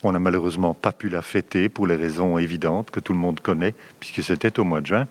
[0.03, 3.39] On n'a malheureusement pas pu la fêter pour les raisons évidentes que tout le monde
[3.39, 5.07] connaît, puisque c'était au mois de juin.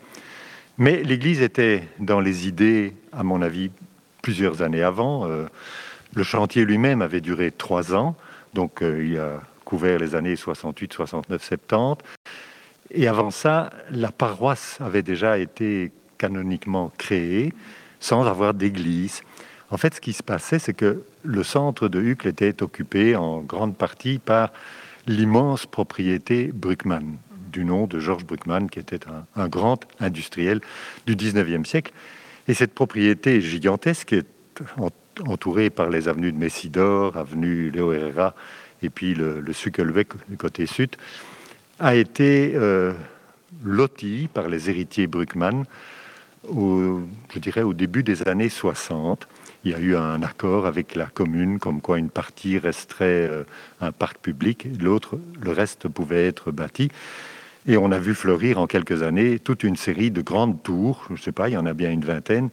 [0.76, 3.70] Mais l'église était dans les idées, à mon avis,
[4.20, 5.26] plusieurs années avant.
[5.26, 5.46] Euh,
[6.14, 8.14] le chantier lui-même avait duré trois ans,
[8.52, 12.04] donc euh, il a couvert les années 68, 69, 70.
[12.90, 15.92] Et avant ça, la paroisse avait déjà été
[16.24, 17.52] canoniquement créé
[18.00, 19.22] sans avoir d'église.
[19.70, 23.40] En fait, ce qui se passait, c'est que le centre de Hucle était occupé en
[23.40, 24.52] grande partie par
[25.06, 27.18] l'immense propriété Bruckmann,
[27.52, 29.00] du nom de Georges Bruckmann, qui était
[29.36, 30.60] un, grand industriel
[31.06, 31.92] du 19e siècle.
[32.48, 34.26] Et cette propriété gigantesque, est
[35.26, 38.34] entourée par les avenues de Messidor, avenue Léo Herrera,
[38.82, 39.52] et puis le, le
[40.28, 40.96] du côté sud,
[41.78, 42.92] a été euh,
[43.62, 45.64] lotie par les héritiers Bruckmann
[46.48, 47.00] au,
[47.32, 49.28] je dirais, au début des années 60.
[49.64, 53.44] Il y a eu un accord avec la commune, comme quoi une partie resterait euh,
[53.80, 56.90] un parc public, l'autre, le reste pouvait être bâti.
[57.66, 61.14] Et on a vu fleurir en quelques années toute une série de grandes tours, je
[61.14, 62.50] ne sais pas, il y en a bien une vingtaine,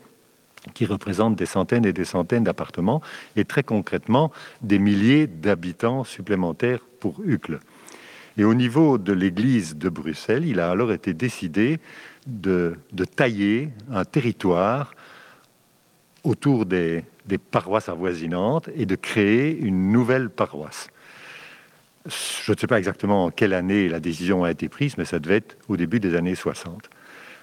[0.73, 3.01] qui représentent des centaines et des centaines d'appartements,
[3.35, 7.59] et très concrètement des milliers d'habitants supplémentaires pour Uccle.
[8.37, 11.79] Et au niveau de l'église de Bruxelles, il a alors été décidé
[12.27, 12.77] de,
[13.15, 14.93] tailler un territoire
[16.23, 17.03] autour des,
[17.51, 20.89] paroisses avoisinantes et de créer une nouvelle paroisse.
[22.05, 25.19] Je ne sais pas exactement en quelle année la décision a été prise, mais ça
[25.19, 26.89] devait être au début des années 60.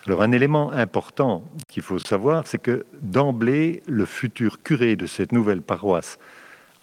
[0.06, 5.32] Alors un élément important qu'il faut savoir, c'est que d'emblée, le futur curé de cette
[5.32, 6.18] nouvelle paroisse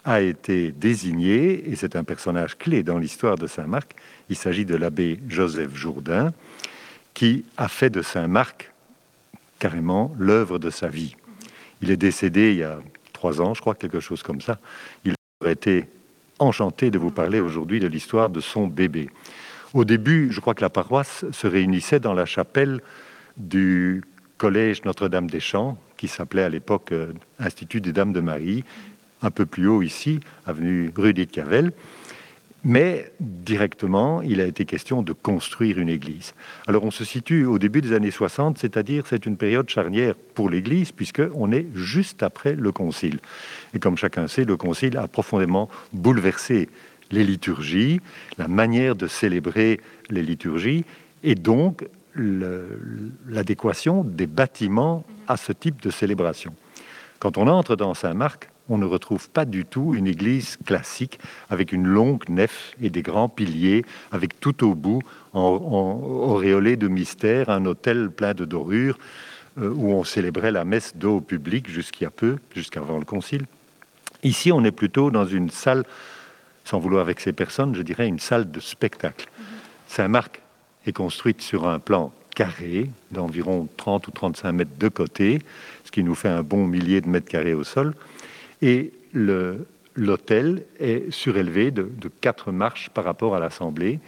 [0.04, 3.96] a été désigné, et c'est un personnage clé dans l'histoire de Saint-Marc.
[4.30, 6.32] Il s'agit de l'abbé Joseph Jourdain,
[7.16, 8.70] qui a fait de Saint-Marc
[9.58, 11.16] carrément l'œuvre de sa vie.
[11.80, 12.78] Il est décédé il y a
[13.14, 14.58] trois ans, je crois, quelque chose comme ça.
[15.06, 15.86] Il aurait été
[16.38, 19.08] enchanté de vous parler aujourd'hui de l'histoire de son bébé.
[19.72, 22.82] Au début, je crois que la paroisse se réunissait dans la chapelle
[23.38, 24.04] du
[24.36, 28.62] collège Notre-Dame des Champs, qui s'appelait à l'époque euh, Institut des Dames de Marie,
[29.22, 31.72] un peu plus haut ici, avenue Rue Cavelles.
[32.68, 36.34] Mais directement, il a été question de construire une église.
[36.66, 40.50] Alors on se situe au début des années 60, c'est-à-dire c'est une période charnière pour
[40.50, 43.20] l'église, puisqu'on est juste après le concile.
[43.72, 46.68] Et comme chacun sait, le concile a profondément bouleversé
[47.12, 48.00] les liturgies,
[48.36, 49.78] la manière de célébrer
[50.10, 50.84] les liturgies,
[51.22, 51.86] et donc
[53.28, 56.52] l'adéquation des bâtiments à ce type de célébration.
[57.20, 61.18] Quand on entre dans Saint-Marc, on ne retrouve pas du tout une église classique
[61.50, 65.02] avec une longue nef et des grands piliers, avec tout au bout,
[65.32, 68.98] en, auréolé de mystère, un hôtel plein de dorures
[69.58, 73.46] euh, où on célébrait la messe d'eau au public jusqu'à peu, jusqu'avant le concile.
[74.22, 75.84] Ici, on est plutôt dans une salle,
[76.64, 79.28] sans vouloir avec ces personnes, je dirais une salle de spectacle.
[79.86, 80.40] Saint-Marc
[80.86, 85.40] est construite sur un plan carré d'environ 30 ou 35 mètres de côté,
[85.84, 87.94] ce qui nous fait un bon millier de mètres carrés au sol.
[88.62, 91.90] Et l'hôtel est surélevé de,
[92.20, 94.00] quatre marches par rapport à l'Assemblée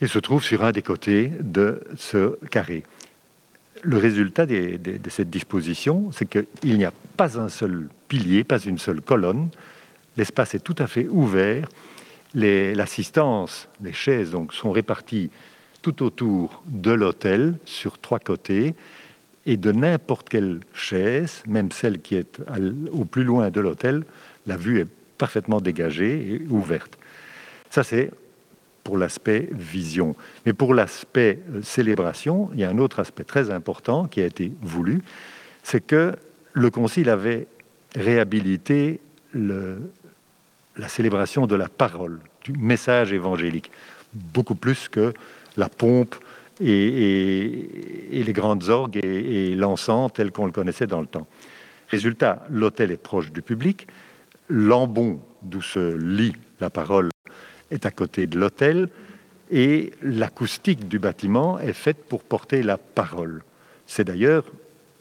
[0.00, 2.82] et se trouve sur un des côtés de ce carré.
[3.82, 8.78] Le résultat de cette disposition, c'est qu'il n'y a pas un seul pilier, pas une
[8.78, 9.48] seule colonne.
[10.16, 11.68] L'espace est tout à fait ouvert.
[12.34, 15.30] L'assistance, les, chaises donc, sont réparties
[15.82, 18.74] tout autour de l'hôtel, sur trois côtés,
[19.46, 22.40] et de n'importe quelle chaise, même celle qui est
[22.92, 24.04] au plus loin de l'hôtel,
[24.46, 26.98] la vue est parfaitement dégagée et ouverte.
[27.70, 28.10] Ça, c'est
[28.84, 30.14] pour l'aspect vision.
[30.44, 34.26] Mais pour l'aspect euh, célébration, il y a un autre aspect très important qui a
[34.26, 35.02] été voulu,
[35.62, 36.14] c'est que
[36.52, 37.46] le Concile avait
[37.96, 39.00] réhabilité
[39.32, 43.70] la célébration de la parole, du message évangélique,
[44.12, 45.12] beaucoup plus que
[45.56, 46.14] la pompe
[46.60, 51.26] et, les grandes orgues et, l'encens tel qu'on le connaissait dans le temps.
[51.88, 53.86] Résultat, l'hôtel est proche du public,
[54.48, 57.10] l'embon d'où se lit la parole
[57.70, 58.88] est à côté de l'hôtel,
[59.50, 63.42] et l'acoustique du bâtiment est faite pour porter la parole.
[63.86, 64.44] C'est d'ailleurs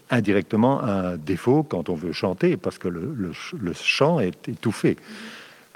[0.10, 3.32] indirectement un défaut quand on veut chanter, parce que le,
[3.74, 4.98] chant est étouffé,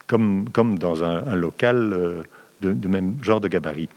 [0.06, 2.24] comme, comme dans un, local euh,
[2.62, 3.90] de, de, même genre de gabarit.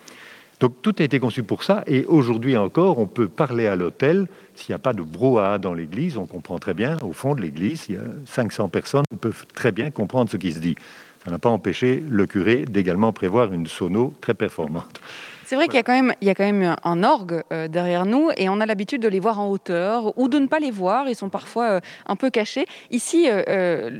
[0.61, 4.27] Donc tout a été conçu pour ça, et aujourd'hui encore, on peut parler à l'hôtel
[4.55, 7.41] s'il n'y a pas de brouhaha dans l'église, on comprend très bien, au fond de
[7.41, 10.77] l'église, il y a 500 personnes peuvent très bien comprendre ce qui se dit.
[11.25, 15.01] Ça n'a pas empêché le curé d'également prévoir une sono très performante.
[15.45, 17.67] C'est vrai qu'il y a quand même, il y a quand même un orgue euh,
[17.67, 20.61] derrière nous et on a l'habitude de les voir en hauteur ou de ne pas
[20.61, 21.09] les voir.
[21.09, 22.67] Ils sont parfois euh, un peu cachés.
[22.93, 23.91] Ici, euh,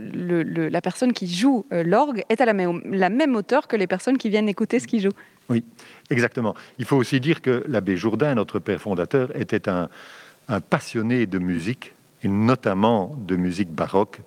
[0.71, 4.17] la personne qui joue l'orgue est à la même, la même hauteur que les personnes
[4.17, 5.11] qui viennent écouter ce qu'il joue.
[5.51, 5.65] Oui,
[6.11, 6.55] exactement.
[6.79, 9.89] Il faut aussi dire que l'abbé Jourdain, notre père fondateur, était un,
[10.71, 14.21] passionné de musique, et notamment de musique baroque.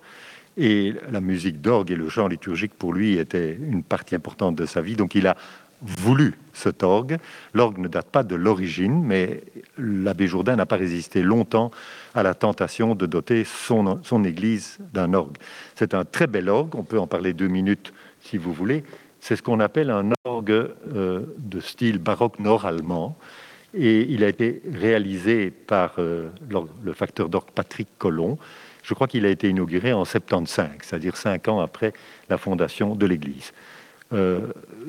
[0.56, 4.66] Et la musique d'orgue et le chant liturgique, pour lui, était une partie importante de
[4.66, 4.96] sa vie.
[4.96, 5.36] Donc il a
[5.80, 7.18] voulu cet orgue.
[7.54, 9.42] L'orgue ne date pas de l'origine, mais
[9.78, 11.70] l'abbé Jourdain n'a pas résisté longtemps
[12.14, 15.36] à la tentation de doter son, son église d'un orgue.
[15.74, 18.84] C'est un très bel orgue, on peut en parler deux minutes si vous voulez.
[19.24, 23.16] C'est ce qu'on appelle un orgue euh, de style baroque nord-allemand.
[23.72, 26.28] Et il a été réalisé par euh,
[26.84, 28.36] le facteur d'orgue Patrick Colomb.
[28.82, 31.94] Je crois qu'il a été inauguré en 75, c'est-à-dire cinq ans après
[32.28, 33.54] la fondation de l'Église.
[34.12, 34.40] Euh,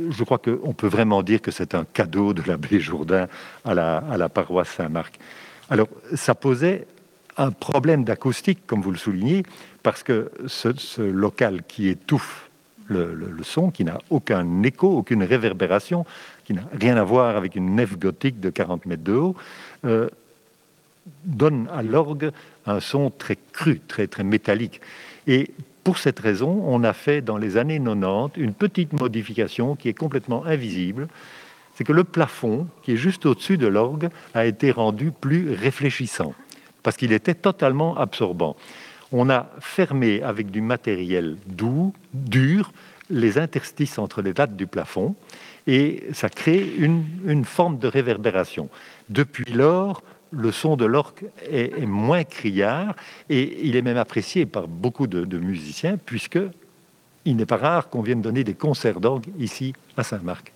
[0.09, 3.29] je crois qu'on peut vraiment dire que c'est un cadeau de l'abbé Jourdain
[3.63, 5.17] à la, à la paroisse Saint-Marc.
[5.69, 6.87] Alors, ça posait
[7.37, 9.43] un problème d'acoustique, comme vous le soulignez,
[9.81, 12.44] parce que ce, ce local qui étouffe
[12.87, 16.05] le, son, qui n'a aucun écho, aucune réverbération,
[16.43, 19.35] qui n'a rien à voir avec une nef gothique de 40 mètres de haut,
[19.85, 20.09] euh,
[21.23, 22.31] donne à l'orgue
[22.65, 24.81] un son très cru, très, très métallique.
[25.27, 25.51] Et
[25.83, 29.93] pour cette raison, on a fait dans les années 90 une petite modification qui est
[29.93, 31.07] complètement invisible.
[31.75, 36.33] C'est que le plafond, qui est juste au-dessus de l'orgue, a été rendu plus réfléchissant,
[36.83, 38.55] parce qu'il était totalement absorbant
[39.11, 42.71] on a fermé avec du matériel doux, dur,
[43.09, 45.15] les interstices entre les dates du plafond
[45.67, 48.69] et ça crée une, forme de réverbération.
[49.09, 52.95] Depuis lors, le son de l'orgue est, moins criard
[53.29, 56.39] et il est même apprécié par beaucoup de, de musiciens puisque
[57.25, 60.54] il n'est pas rare qu'on vienne donner des concerts d'orgue ici à Saint-Marc.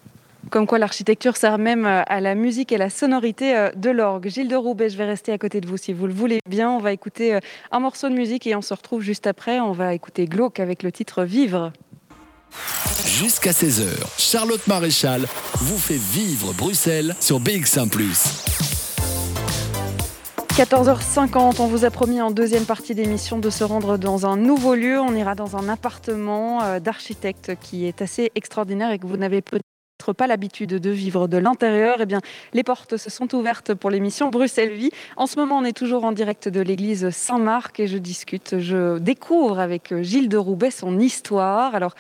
[0.49, 4.29] Comme quoi l'architecture sert même euh, à la musique et la sonorité euh, de l'orgue.
[4.29, 6.71] Gilles de Roubaix, je vais rester à côté de vous si vous le voulez bien.
[6.71, 7.39] On va écouter euh,
[7.71, 9.59] un morceau de musique et on se retrouve juste après.
[9.59, 11.71] On va écouter Glauque avec le titre Vivre.
[13.05, 13.85] Jusqu'à 16h,
[14.17, 17.89] Charlotte Maréchal vous fait vivre Bruxelles sur BX1⁇
[20.57, 24.73] 14h50, on vous a promis en deuxième partie d'émission de se rendre dans un nouveau
[24.73, 24.99] lieu.
[24.99, 29.59] On ira dans un appartement d'architecte qui est assez extraordinaire et que vous n'avez peut
[30.13, 32.21] pas l'habitude de vivre de l'intérieur, eh bien,
[32.53, 34.91] les portes se sont ouvertes pour l'émission Bruxelles Vie.
[35.17, 38.97] En ce moment, on est toujours en direct de l'église Saint-Marc et je discute, je
[38.97, 41.75] découvre avec Gilles de Roubaix son histoire.
[41.75, 41.93] Alors,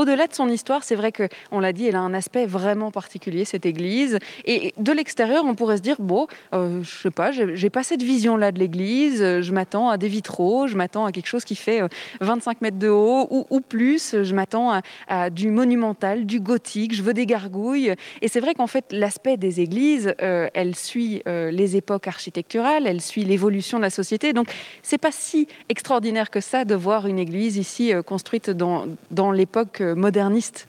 [0.00, 2.90] au-delà de son histoire, c'est vrai que on l'a dit, elle a un aspect vraiment
[2.90, 4.18] particulier cette église.
[4.46, 8.02] Et de l'extérieur, on pourrait se dire bon, euh, je sais pas, j'ai pas cette
[8.02, 9.18] vision-là de l'église.
[9.18, 11.82] Je m'attends à des vitraux, je m'attends à quelque chose qui fait
[12.20, 14.22] 25 euh, mètres de haut ou, plus.
[14.22, 16.94] Je m'attends à, du monumental, du gothique.
[16.94, 17.94] Je veux des gargouilles.
[18.22, 23.00] Et c'est vrai qu'en fait, l'aspect des églises, euh, elle suit les époques architecturales, elle
[23.00, 24.32] suit l'évolution de la société.
[24.32, 24.48] Donc,
[24.82, 29.82] c'est pas si extraordinaire que ça de voir une église ici construite dans, dans l'époque
[29.94, 30.68] moderniste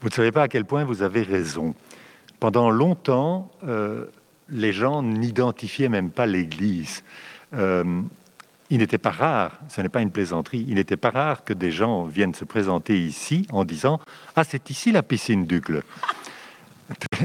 [0.00, 1.74] Vous ne savez pas à quel point vous avez raison.
[2.40, 4.06] Pendant longtemps, euh,
[4.48, 7.02] les gens n'identifiaient même pas l'Église.
[7.54, 8.02] Euh,
[8.68, 11.70] il n'était pas rare, ce n'est pas une plaisanterie, il n'était pas rare que des
[11.70, 14.00] gens viennent se présenter ici en disant
[14.34, 15.82] Ah, c'est ici la piscine d'Ugle.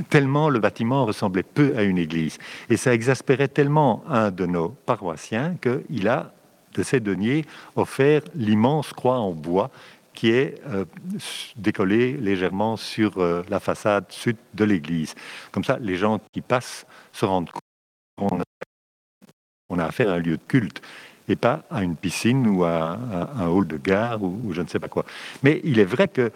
[0.10, 2.38] tellement le bâtiment ressemblait peu à une église.
[2.70, 6.34] Et ça exaspérait tellement un de nos paroissiens qu'il a,
[6.74, 9.72] de ses deniers, offert l'immense croix en bois
[10.13, 10.86] qui est euh,
[11.56, 15.15] décollé légèrement sur euh, la façade sud de l'église.
[15.52, 17.50] Comme ça, les gens qui passent se rendent
[18.17, 18.43] compte
[19.67, 20.82] qu'on a affaire à un lieu de culte
[21.30, 23.00] et pas à une piscine ou à,
[23.38, 25.06] un hall de gare ou, ou, je ne sais pas quoi.
[25.43, 26.32] Mais il est vrai que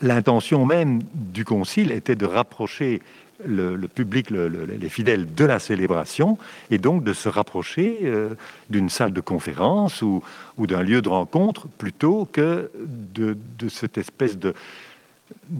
[0.00, 3.00] l'intention même du concile était de rapprocher
[3.46, 6.38] le, public, les fidèles de la célébration,
[6.70, 8.34] et donc de se rapprocher euh,
[8.70, 10.22] d'une salle de conférence ou,
[10.58, 13.36] d'un lieu de rencontre plutôt que de,
[13.68, 14.54] cette espèce de,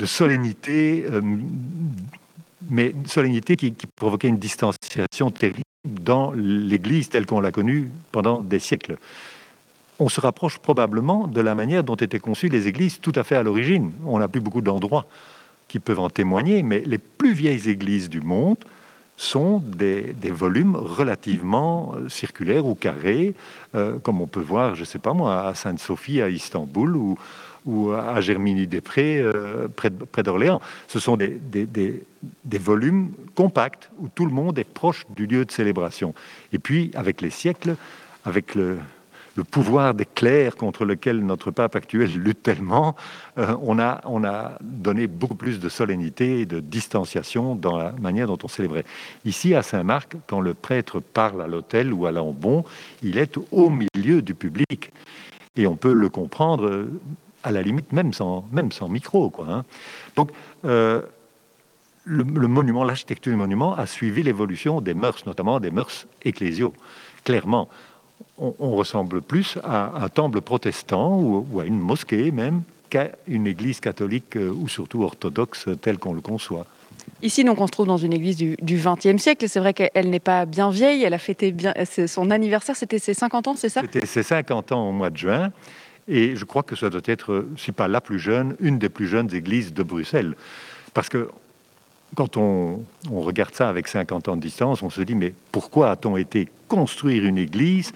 [0.05, 1.21] solennité, euh,
[2.71, 8.41] mais solennité qui, qui, provoquait une distanciation terrible dans l'Église telle qu'on l'a connue pendant
[8.41, 8.97] des siècles.
[9.99, 13.37] On se rapproche probablement de la manière dont étaient conçues les églises tout à fait
[13.37, 13.93] à l'origine.
[14.07, 15.07] On n'a plus beaucoup d'endroits
[15.69, 18.59] qui peuvent en témoigner, mais les plus vieilles églises du monde
[19.17, 23.35] sont des, volumes relativement euh, circulaires ou carrés,
[23.75, 27.93] euh, comme on peut voir, je ne sais pas moi, à Sainte-Sophie, à Istanbul ou,
[27.93, 30.61] à Germigny-des-Prés, euh, près, d'Orléans.
[30.87, 31.41] Ce sont des,
[32.59, 36.13] volumes compacts où tout le monde est proche du lieu de célébration.
[36.53, 37.77] Et puis, avec les siècles,
[38.25, 38.79] avec le,
[39.37, 42.95] le pouvoir des clercs contre lequel notre pape actuel lutte tellement,
[43.39, 47.93] euh, on, a, on a donné beaucoup plus de solennité et de distanciation dans la
[47.93, 48.85] manière dont on célébrait.
[49.25, 52.65] Ici, à Saint-Marc, quand le prêtre parle à l'autel ou à l'ambon,
[53.03, 54.93] il est au milieu du public.
[55.57, 56.89] Et on peut le comprendre
[57.43, 59.31] à la limite même sans, même sans micro.
[59.31, 59.65] Quoi, hein.
[60.17, 60.31] Donc,
[60.65, 61.03] euh,
[62.05, 66.75] le, monument, l'architecture du monument a suivi l'évolution des mœurs, notamment des mœurs ecclésiaux,
[67.25, 67.69] clairement
[68.39, 73.81] on, ressemble plus à un temple protestant ou, à une mosquée même qu'à une église
[73.81, 76.67] catholique euh, ou surtout orthodoxe telle qu'on le conçoit.
[77.23, 79.49] Ici, donc, on se trouve dans une église du XXe siècle.
[79.49, 81.03] C'est vrai qu'elle n'est pas bien vieille.
[81.05, 81.75] Elle a fêté bien
[82.07, 82.77] son anniversaire.
[82.77, 83.81] C'était ses 50 ans, c'est ça?
[83.81, 85.51] C'était ses 50 ans au mois de juin.
[86.07, 89.07] Et je crois que ça doit être, si pas la plus jeune, une des plus
[89.07, 90.35] jeunes églises de Bruxelles.
[90.93, 91.29] Parce que
[92.15, 96.17] quand on, regarde ça avec 50 ans de distance, on se dit, mais pourquoi a-t-on
[96.17, 97.93] été construire une église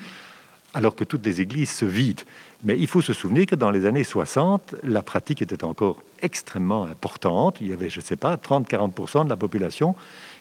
[0.75, 2.23] alors que toutes les églises se vident?
[2.65, 6.85] Mais il faut se souvenir que dans les années 60, la pratique était encore extrêmement
[6.85, 7.59] importante.
[7.61, 9.95] Il y avait, je ne sais pas, 30-40% de la population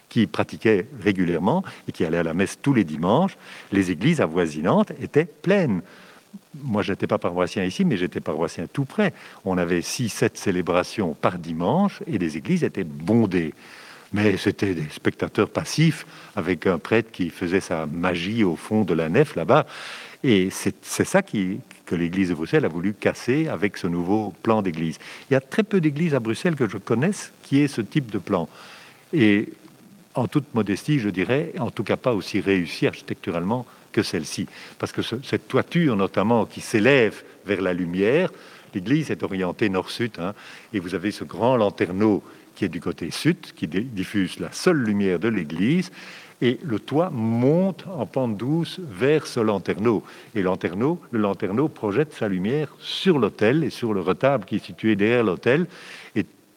[0.10, 3.38] qui pratiquait régulièrement et qui allait à la messe tous les dimanches.
[3.72, 5.82] Les églises avoisinantes étaient pleines.
[6.64, 9.14] Moi, je n'étais pas paroissien ici, mais j'étais paroissien tout près.
[9.46, 13.54] On avait 6-7 célébrations par dimanche et les églises étaient bondées
[14.14, 18.94] mais c'était des spectateurs passifs avec un prêtre qui faisait sa magie au fond de
[18.94, 19.66] la nef là-bas.
[20.24, 24.98] Et c'est ça que l'Église de Bruxelles a voulu casser avec ce nouveau plan d'église.
[25.30, 28.12] Il y a très peu d'églises à Bruxelles que je connaisse qui aient ce type
[28.12, 28.50] de plan.
[29.14, 29.50] Et
[30.16, 34.48] en toute modestie, je dirais, en tout cas pas aussi réussi architecturalement que celle-ci.
[34.80, 38.30] Parce que cette toiture, notamment, qui s'élève vers la lumière,
[38.74, 40.34] l'église est orientée nord-sud, hein,
[40.74, 42.24] et vous avez ce grand lanterneau
[42.56, 45.92] qui est du côté sud, qui diffuse la seule lumière de l'église,
[46.42, 50.04] et le toit monte en pente douce vers ce lanterneau.
[50.36, 54.66] Et lanterneau, le lanterneau projette sa lumière sur l'autel et sur le retable qui est
[54.66, 55.66] situé derrière l'autel,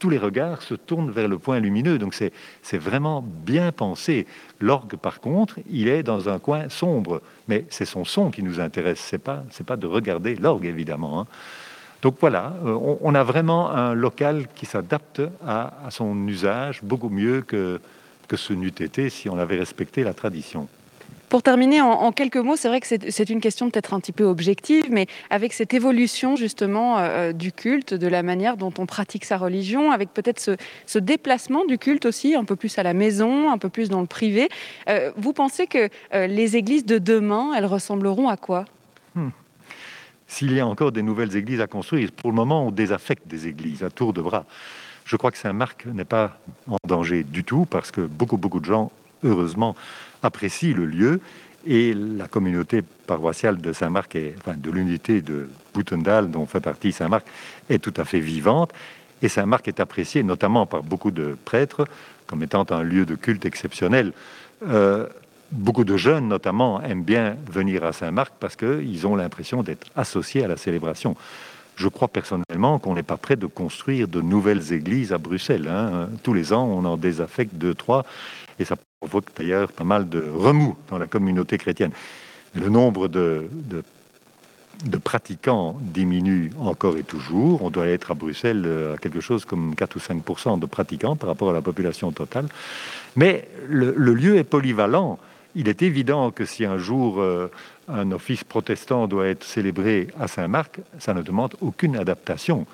[0.00, 1.98] tous les regards se tournent vers le point lumineux.
[1.98, 2.32] Donc c'est,
[2.78, 4.26] vraiment bien pensé.
[4.58, 8.58] L'orgue, par contre, il est dans un coin sombre, mais c'est son son qui nous
[8.58, 8.98] intéresse.
[8.98, 11.20] C'est pas, pas de regarder l'orgue, évidemment.
[11.20, 11.26] Hein.
[12.02, 17.42] Donc voilà, euh, on, a vraiment un local qui s'adapte à son usage beaucoup mieux
[17.42, 17.78] que,
[18.26, 20.66] que ce n'eût été si on avait respecté la tradition.
[21.30, 24.24] Pour terminer, en, quelques mots, c'est vrai que c'est une question peut-être un petit peu
[24.24, 28.84] objective, mais avec cette évolution justement euh, euh, du culte, de la manière dont on
[28.84, 32.94] pratique sa religion, avec peut-être ce, déplacement du culte aussi, un peu plus à la
[32.94, 34.48] maison, un peu plus dans le privé,
[34.88, 38.64] euh, vous pensez que les églises de demain, elles ressembleront à quoi?
[39.14, 39.30] Hmm.
[40.26, 42.10] s'il y a encore des nouvelles églises à construire.
[42.10, 44.46] Pour le moment, on désaffecte des églises à tour de bras.
[45.04, 48.64] Je crois que Saint-Marc n'est pas en danger du tout parce que beaucoup, beaucoup de
[48.64, 48.90] gens,
[49.22, 49.74] heureusement,
[50.22, 51.20] apprécient le lieu
[51.66, 57.26] et la communauté paroissiale de Saint-Marc, enfin de l'unité de Boutendal, dont fait partie Saint-Marc,
[57.68, 58.72] est tout à fait vivante.
[59.22, 61.86] Et Saint-Marc est apprécié notamment par beaucoup de prêtres
[62.26, 64.12] comme étant un lieu de culte exceptionnel.
[64.66, 65.06] Euh,
[65.50, 70.44] beaucoup de jeunes, notamment, aiment bien venir à Saint-Marc parce qu'ils ont l'impression d'être associés
[70.44, 71.16] à la célébration.
[71.74, 75.66] Je crois personnellement qu'on n'est pas prêt de construire de nouvelles églises à Bruxelles.
[75.68, 76.08] Hein.
[76.22, 78.04] Tous les ans, on en désaffecte deux, trois,
[78.58, 81.92] et ça provoque d'ailleurs pas mal de remous dans la communauté chrétienne.
[82.54, 83.48] Le nombre de,
[85.02, 87.62] pratiquants diminue encore et toujours.
[87.62, 91.30] On doit être à Bruxelles à quelque chose comme 4 ou 5% de pratiquants par
[91.30, 92.46] rapport à la population totale.
[93.16, 95.18] Mais le, le lieu est polyvalent
[95.54, 97.50] il est évident que si un jour euh,
[97.88, 102.66] un office protestant doit être célébré à Saint-Marc, ça ne demande aucune adaptation.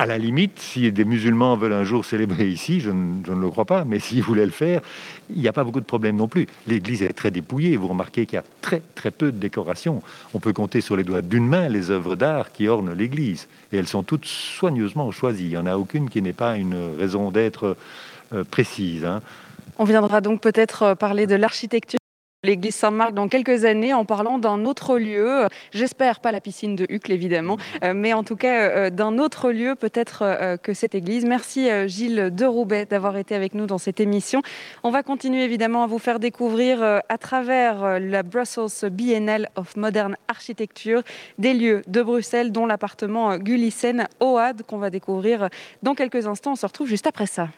[0.00, 3.64] À la limite, si des musulmans veulent un jour célébrer ici, je ne, le crois
[3.64, 4.80] pas, mais s'ils voulaient le faire,
[5.28, 6.46] il n'y a pas beaucoup de problèmes non plus.
[6.68, 7.76] L'église est très dépouillée.
[7.76, 10.00] Vous remarquez qu'il y a très très peu de décorations.
[10.34, 13.48] On peut compter sur les doigts d'une main les œuvres d'art qui ornent l'église.
[13.72, 15.46] Et elles sont toutes soigneusement choisies.
[15.46, 17.76] Il n'y en a aucune qui n'ait pas une raison d'être
[18.32, 19.04] euh, précise.
[19.04, 19.20] Hein.
[19.78, 21.98] On viendra donc peut-être euh, parler de l'architecture
[22.44, 25.48] l'église Saint-Marc dans quelques années en parlant d'un autre lieu.
[25.72, 29.50] J'espère pas la piscine de Hucle évidemment, euh, mais en tout cas euh, d'un autre
[29.50, 31.24] lieu peut-être que cette église.
[31.24, 34.42] Merci Gilles de Roubaix d'avoir été avec nous dans cette émission.
[34.84, 40.16] On va continuer évidemment à vous faire découvrir à travers la Brussels Biennale of Modern
[40.28, 41.02] Architecture
[41.38, 45.48] des lieux de Bruxelles dont l'appartement Gulissen OAD qu'on va découvrir
[45.82, 46.52] dans quelques instants.
[46.52, 47.48] On se retrouve juste après ça.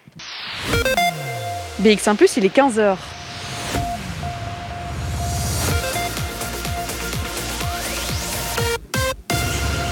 [1.82, 3.19] BX1⁇ il est 15h.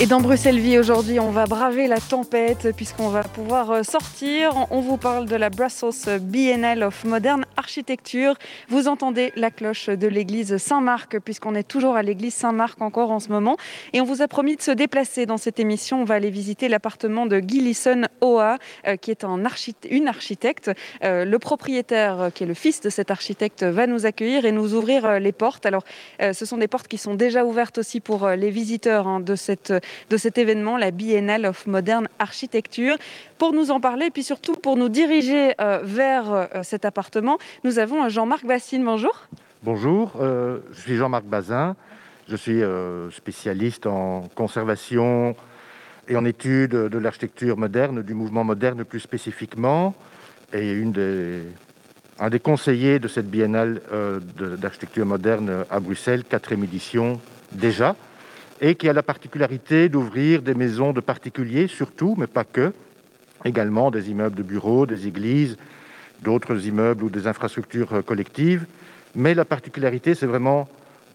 [0.00, 4.66] et dans Bruxelles Vie aujourd'hui, on va braver la tempête puisqu'on va pouvoir euh, sortir.
[4.70, 8.34] On vous parle de la Brussels Biennale of Modern Architecture.
[8.68, 13.20] Vous entendez la cloche de l'église Saint-Marc puisqu'on est toujours à l'église Saint-Marc encore en
[13.20, 13.56] ce moment.
[13.92, 16.02] Et on vous a promis de se déplacer dans cette émission.
[16.02, 19.42] On va aller visiter l'appartement de Gillison Oa euh, qui est un
[19.90, 20.70] une architecte.
[21.04, 24.74] Euh, le propriétaire, qui est le fils de cet architecte, va nous accueillir et nous
[24.74, 25.66] ouvrir les portes.
[25.66, 25.84] Alors,
[26.20, 29.72] ce sont des portes qui sont déjà ouvertes aussi pour les visiteurs hein, de cette
[30.10, 32.96] de cet événement, la Biennale of Modern Architecture.
[33.38, 37.38] Pour nous en parler, et puis surtout pour nous diriger euh, vers euh, cet appartement,
[37.64, 38.84] nous avons Jean-Marc Bassine.
[38.84, 39.28] Bonjour.
[39.62, 41.76] Bonjour, euh, je suis Jean-Marc Bazin.
[42.28, 42.62] Je suis
[43.10, 45.34] spécialiste en conservation
[46.08, 49.92] et en étude de l'architecture moderne, du mouvement moderne plus spécifiquement,
[50.52, 50.82] et
[52.18, 53.82] un des conseillers de cette biennale
[54.38, 57.20] d'architecture moderne à Bruxelles, quatrième édition
[57.50, 57.96] déjà
[58.62, 62.72] et qui a la particularité d'ouvrir des maisons de particuliers surtout, mais pas que,
[63.44, 65.56] également des immeubles de bureaux, des églises,
[66.22, 68.64] d'autres immeubles ou des infrastructures euh, collectives.
[69.16, 70.68] Mais la particularité, c'est vraiment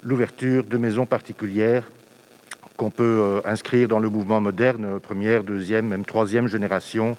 [0.03, 1.89] l'ouverture de maisons particulières
[2.75, 7.15] qu'on peut euh, inscrire dans le mouvement moderne, première, deuxième, même troisième génération,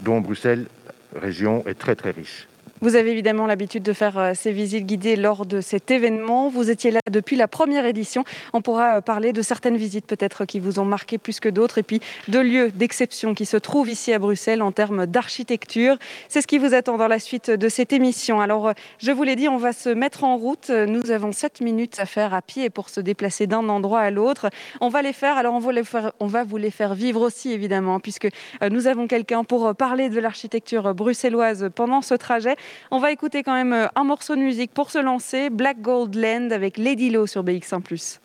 [0.00, 0.66] dont Bruxelles,
[1.14, 2.49] région, est très très riche.
[2.82, 6.48] Vous avez évidemment l'habitude de faire euh, ces visites guidées lors de cet événement.
[6.48, 8.24] Vous étiez là depuis la première édition.
[8.54, 11.76] On pourra euh, parler de certaines visites peut-être qui vous ont marqué plus que d'autres
[11.76, 15.98] et puis de lieux d'exception qui se trouvent ici à Bruxelles en termes d'architecture.
[16.28, 18.40] C'est ce qui vous attend dans la suite de cette émission.
[18.40, 20.70] Alors, euh, je vous l'ai dit, on va se mettre en route.
[20.70, 24.48] Nous avons 7 minutes à faire à pied pour se déplacer d'un endroit à l'autre.
[24.80, 25.36] On va les faire.
[25.36, 28.28] Alors, on va, vous les faire vivre aussi, évidemment, puisque
[28.70, 32.56] nous avons quelqu'un pour parler de l'architecture bruxelloise pendant ce trajet.
[32.90, 36.14] On va écouter quand même euh, un morceau de musique pour se lancer, Black Gold
[36.14, 37.82] Land avec Lady Low sur BX1⁇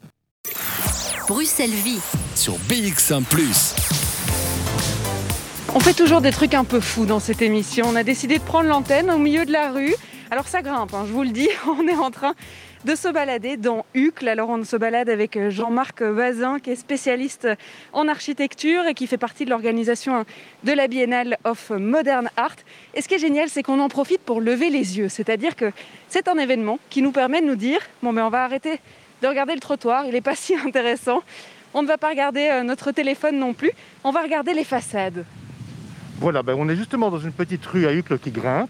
[1.27, 2.01] Bruxelles Vie
[2.35, 3.23] sur BX1⁇
[5.77, 7.87] on fait toujours des trucs un peu fous dans cette émission.
[7.89, 9.93] On a décidé de prendre l'antenne au milieu de la rue.
[10.31, 12.33] Alors ça grimpe, hein, je vous le dis, on est en train
[12.85, 14.27] de se balader dans Uccle.
[14.27, 17.47] Alors on se balade avec euh, Jean-Marc Bazin qui est spécialiste
[17.93, 20.23] en architecture et qui fait partie de l'organisation
[20.63, 22.57] de la Biennale of Modern Art.
[22.93, 25.09] Et ce qui est génial, c'est qu'on en profite pour lever les yeux.
[25.09, 25.71] C'est-à-dire que
[26.09, 28.79] c'est un événement qui nous permet de nous dire, bon mais on va arrêter
[29.23, 31.23] de regarder le trottoir, il n'est pas si intéressant.
[31.73, 33.71] On ne va pas regarder euh, notre téléphone non plus,
[34.03, 35.25] on va regarder les façades.
[36.19, 38.69] Voilà, ben on est justement dans une petite rue à Uccle qui grimpe.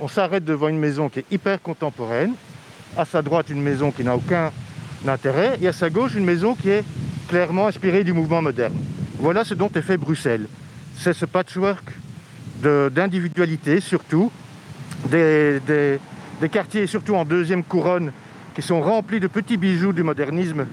[0.00, 2.34] On s'arrête devant une maison qui est hyper contemporaine
[2.96, 4.50] à sa droite une maison qui n'a aucun
[5.06, 6.84] intérêt, et à sa gauche une maison qui est
[7.28, 8.74] clairement inspirée du mouvement moderne.
[9.18, 10.46] Voilà ce dont est fait Bruxelles.
[10.96, 11.84] c'est ce patchwork
[12.60, 14.30] d'individualité, surtout,
[15.10, 15.60] des,
[16.50, 18.12] quartiers, surtout en deuxième couronne,
[18.54, 20.66] qui sont remplis de petits bijoux du modernisme,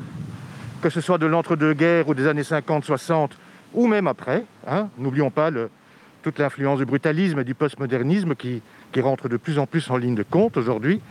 [0.81, 3.31] que ce soit de l'entre-deux-guerres ou des années 50-60,
[3.73, 4.45] ou même après.
[4.67, 4.89] Hein.
[4.99, 5.49] N'oublions pas
[6.21, 8.61] toute l'influence du brutalisme et du postmodernisme qui
[9.01, 11.01] rentre de plus en plus en ligne de compte aujourd'hui.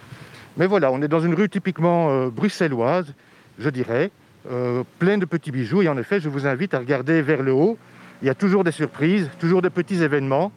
[0.59, 3.14] Mais voilà, on est dans une rue typiquement euh, bruxelloise,
[3.61, 4.11] je dirais,
[4.50, 5.82] euh, pleine de petits bijoux.
[5.82, 7.78] Et en effet, je vous invite à regarder vers le haut.
[8.22, 10.50] Il y a toujours des surprises, toujours des petits événements.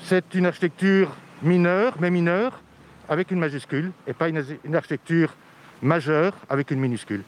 [0.00, 2.60] C'est une architecture mineure, mais mineure,
[3.08, 5.34] avec une majuscule, et pas une, une architecture
[5.80, 7.22] majeure avec une minuscule.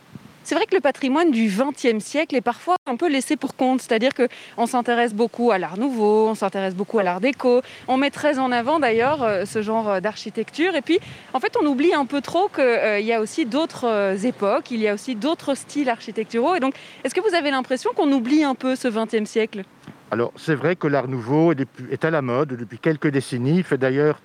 [0.49, 3.83] C'est vrai que le patrimoine du XXe siècle est parfois un peu laissé pour compte,
[3.83, 8.09] c'est-à-dire qu'on s'intéresse beaucoup à l'art nouveau, on s'intéresse beaucoup à l'art déco, on met
[8.09, 11.01] très en avant d'ailleurs euh, ce genre euh, d'architecture, et puis
[11.35, 14.81] en fait on oublie un peu trop qu'il euh, y a aussi d'autres époques, il
[14.81, 16.73] y a aussi d'autres styles architecturaux, et donc
[17.05, 19.65] est-ce que vous avez l'impression qu'on oublie un peu ce XXe siècle?
[20.11, 23.77] Alors c'est vrai que l'art nouveau est à la mode depuis quelques décennies, il fait
[23.77, 24.19] d'ailleurs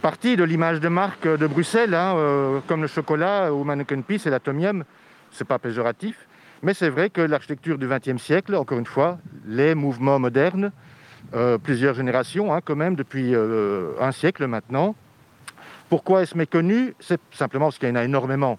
[0.00, 4.30] partie de l'image de marque de Bruxelles, hein, comme le chocolat ou Mannequin Peace et
[4.30, 4.84] l'atomium
[5.34, 6.26] c'est pas péjoratif,
[6.62, 10.72] mais c'est vrai que l'architecture du XXe siècle, encore une fois, les mouvements modernes,
[11.34, 14.94] euh, plusieurs générations, hein, quand même, depuis euh, un siècle maintenant.
[15.88, 16.94] Pourquoi est-ce méconnu?
[17.00, 18.58] C'est simplement parce qu'il y en a énormément.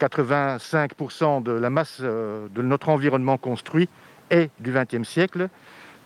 [0.00, 3.88] 85% de la masse euh, de notre environnement construit
[4.30, 5.48] est du XXe siècle.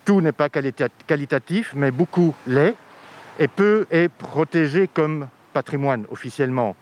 [0.04, 2.74] Tout n'est pas qualitatif, mais beaucoup l'est,
[3.38, 6.76] et peu est protégé comme patrimoine officiellement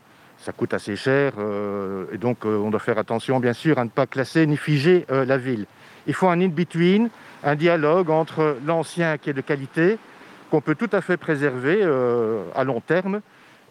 [0.45, 3.85] ça coûte assez cher euh, et donc euh, on doit faire attention bien sûr à
[3.85, 5.65] ne pas classer ni figer euh, la ville.
[6.07, 7.09] Il faut un in-between,
[7.43, 9.97] un dialogue entre l'ancien qui est de qualité,
[10.51, 11.83] qu'on peut tout à fait préserver
[12.55, 13.23] à long terme,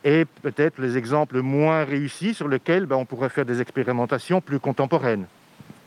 [0.03, 4.59] et peut-être les exemples moins réussis sur lesquels ben, on pourrait faire des expérimentations plus
[4.59, 5.27] contemporaines.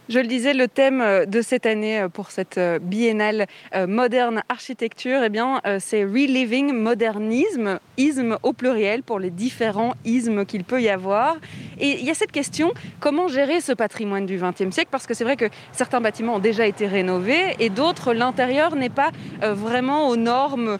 [0.09, 3.47] Je le disais, le thème euh, de cette année euh, pour cette euh, biennale
[3.89, 10.65] moderne architecture, eh bien, c'est reliving modernisme, isme au pluriel pour les différents ismes qu'il
[10.65, 11.37] peut y avoir.
[11.79, 14.89] Et il y a cette question comment gérer ce patrimoine du XXe siècle?
[14.91, 18.89] Parce que c'est vrai que certains bâtiments ont déjà été rénovés et d'autres, l'intérieur n'est
[18.89, 19.11] pas
[19.43, 20.79] vraiment aux normes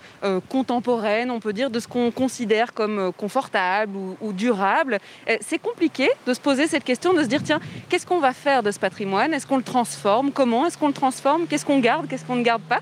[0.49, 4.99] contemporaines, on peut dire, de ce qu'on considère comme confortable ou, ou durable.
[5.41, 8.63] C'est compliqué de se poser cette question, de se dire tiens, qu'est-ce qu'on va faire
[8.63, 10.31] de ce patrimoine est-ce qu'on le transforme?
[10.31, 11.47] Comment est-ce qu'on le transforme?
[11.47, 12.07] Qu'est-ce qu'on garde?
[12.09, 12.81] Qu'est-ce qu'on ne garde pas?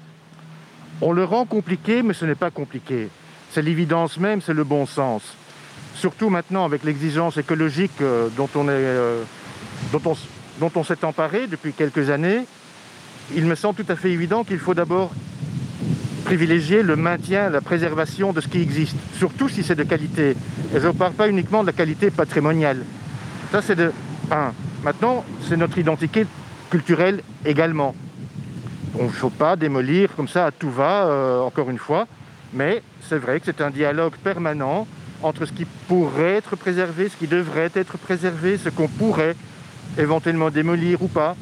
[1.01, 3.09] On le rend compliqué, mais ce n'est pas compliqué.
[3.51, 5.22] C'est l'évidence même, c'est le bon sens.
[5.95, 9.22] Surtout maintenant avec l'exigence écologique euh, dont on euh,
[9.93, 12.47] dont on s'est emparé depuis quelques années,
[13.35, 15.12] il me semble tout à fait évident qu'il faut d'abord
[16.24, 20.37] privilégier le maintien, la préservation de ce qui existe, surtout si c'est de qualité.
[20.74, 22.85] Et je ne parle pas uniquement de la qualité patrimoniale.
[23.53, 23.93] Ça, c'est de
[24.30, 24.52] 1.
[24.82, 26.26] Maintenant, c'est notre identité
[26.70, 27.94] culturelle également.
[28.98, 32.06] On ne faut pas démolir comme ça à tout va, euh, encore une fois,
[32.52, 34.86] mais c'est vrai que c'est un dialogue permanent
[35.22, 39.36] entre ce qui pourrait être préservé, ce qui devrait être préservé, ce qu'on pourrait
[39.98, 41.34] éventuellement démolir ou pas.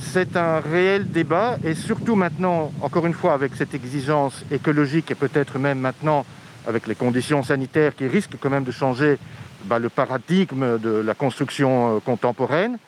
[0.00, 5.14] C'est un réel débat et surtout maintenant, encore une fois, avec cette exigence écologique et
[5.14, 6.24] peut-être même maintenant
[6.66, 9.18] avec les conditions sanitaires qui risquent quand même de changer
[9.64, 12.78] bah, le paradigme de la construction euh, contemporaine,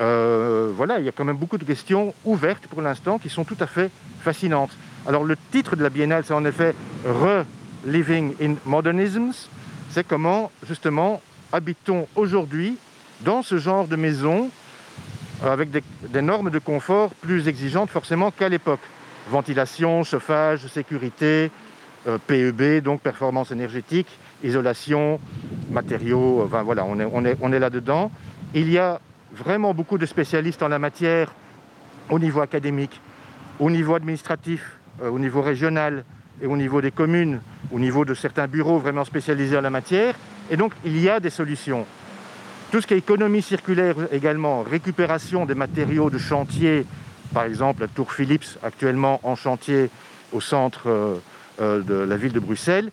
[0.00, 3.44] euh, voilà, il y a quand même beaucoup de questions ouvertes pour l'instant qui sont
[3.44, 3.90] tout à fait
[4.20, 4.70] fascinantes.
[5.06, 9.48] Alors le titre de la biennale, c'est en effet Re-Living in Modernisms.
[9.90, 11.20] C'est comment justement
[11.52, 12.76] habitons aujourd'hui
[13.20, 14.50] dans ce genre de maison
[15.42, 18.80] euh, avec des, normes de confort plus exigeantes forcément qu'à l'époque.
[19.30, 21.50] Ventilation, chauffage, sécurité,
[22.26, 24.06] PEB, donc performance énergétique,
[24.42, 25.20] isolation,
[25.70, 28.10] matériaux, enfin voilà, on est, on est, on est là-dedans.
[28.54, 29.00] Il y a
[29.32, 31.32] vraiment beaucoup de spécialistes en la matière
[32.10, 33.00] au niveau académique,
[33.58, 36.04] au niveau administratif, euh, au niveau régional
[36.40, 37.40] et au niveau des communes,
[37.72, 40.14] au niveau de certains bureaux vraiment spécialisés en la matière.
[40.50, 41.84] Et donc, il y a des solutions.
[42.70, 46.86] Tout ce qui est économie circulaire également, récupération des matériaux de chantier,
[47.32, 49.90] par exemple la tour Philips actuellement en chantier
[50.32, 51.16] au centre euh,
[51.60, 52.90] euh, de la ville de Bruxelles,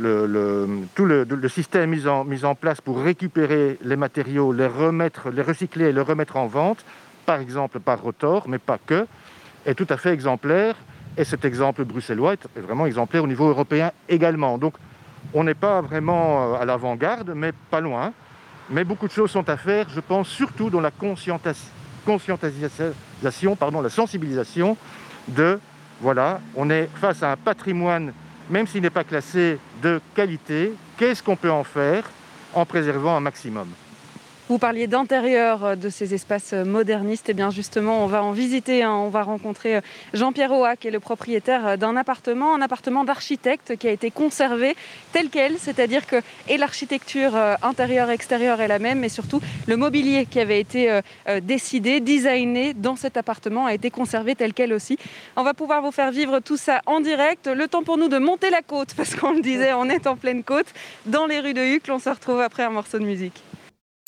[0.00, 5.86] le, tout le, système mis en, place pour récupérer les matériaux, les remettre, les recycler
[5.86, 6.84] et les remettre en vente,
[7.26, 9.06] par exemple par Rotor, mais pas que,
[9.66, 10.74] est tout à fait exemplaire.
[11.16, 14.58] Et cet exemple bruxellois est vraiment exemplaire au niveau européen également.
[14.58, 14.74] Donc,
[15.34, 18.12] on n'est pas vraiment euh, à l'avant-garde, mais pas loin.
[18.70, 23.88] Mais beaucoup de choses sont à faire, je pense, surtout dans la conscientisation, pardon, la
[23.88, 24.76] sensibilisation
[25.26, 25.58] de,
[26.00, 28.12] voilà, on est face à un patrimoine
[28.50, 32.10] même s'il n'est pas classé de qualité, qu'est-ce qu'on peut en faire
[32.52, 33.68] en préservant un maximum?
[34.50, 37.28] Vous parliez d'intérieur de ces espaces modernistes.
[37.28, 38.82] Et eh bien justement, on va en visiter.
[38.82, 38.94] Hein.
[38.94, 39.78] On va rencontrer
[40.12, 44.74] Jean-Pierre Oa, qui est le propriétaire d'un appartement, un appartement d'architecte qui a été conservé
[45.12, 46.16] tel quel, c'est-à-dire que
[46.48, 50.98] et l'architecture intérieure-extérieure est la même, mais surtout le mobilier qui avait été
[51.42, 54.98] décidé, designé dans cet appartement a été conservé tel quel aussi.
[55.36, 57.46] On va pouvoir vous faire vivre tout ça en direct.
[57.46, 60.16] Le temps pour nous de monter la côte, parce qu'on le disait, on est en
[60.16, 60.66] pleine côte,
[61.06, 61.92] dans les rues de Hucle.
[61.92, 63.44] On se retrouve après un morceau de musique.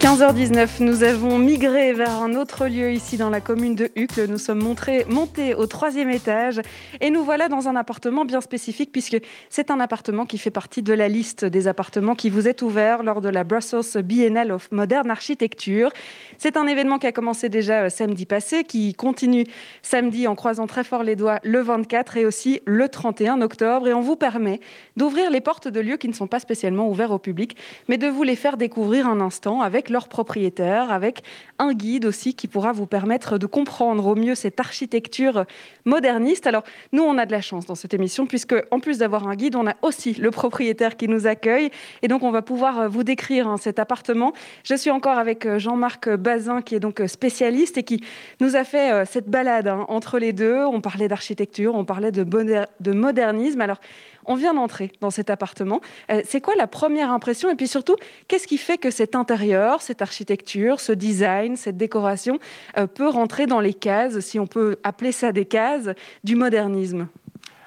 [0.00, 4.28] 15h19, nous avons migré vers un autre lieu ici dans la commune de Hucle.
[4.30, 6.62] Nous sommes montés au troisième étage
[7.02, 9.18] et nous voilà dans un appartement bien spécifique puisque
[9.50, 13.02] c'est un appartement qui fait partie de la liste des appartements qui vous est ouvert
[13.02, 15.90] lors de la Brussels Biennale of Modern Architecture.
[16.38, 19.44] C'est un événement qui a commencé déjà euh, samedi passé, qui continue
[19.82, 23.86] samedi en croisant très fort les doigts le 24 et aussi le 31 octobre.
[23.86, 24.60] Et on vous permet
[24.96, 27.54] d'ouvrir les portes de lieux qui ne sont pas spécialement ouverts au public,
[27.88, 31.22] mais de vous les faire découvrir un instant avec leur propriétaire, avec
[31.58, 35.44] un guide aussi qui pourra vous permettre de comprendre au mieux cette architecture
[35.84, 36.46] moderniste.
[36.46, 36.62] Alors,
[36.92, 39.56] nous, on a de la chance dans cette émission, puisque en plus d'avoir un guide,
[39.56, 41.70] on a aussi le propriétaire qui nous accueille.
[42.02, 44.32] Et donc, on va pouvoir euh, vous décrire hein, cet appartement.
[44.64, 48.02] Je suis encore avec euh, Jean-Marc Bazin, qui est donc euh, spécialiste et qui
[48.40, 50.64] nous a fait cette balade hein, entre les deux.
[50.64, 53.60] On parlait d'architecture, on parlait de, de modernisme.
[53.60, 53.78] Alors,
[54.24, 55.80] on vient d'entrer dans cet appartement.
[56.10, 57.96] Euh, c'est quoi la première impression Et puis surtout,
[58.28, 62.38] qu'est-ce qui fait que cet intérieur, cette architecture, ce design, cette décoration
[62.78, 65.90] euh, peut rentrer dans les cases, si on peut appeler ça des cases,
[66.24, 67.08] du modernisme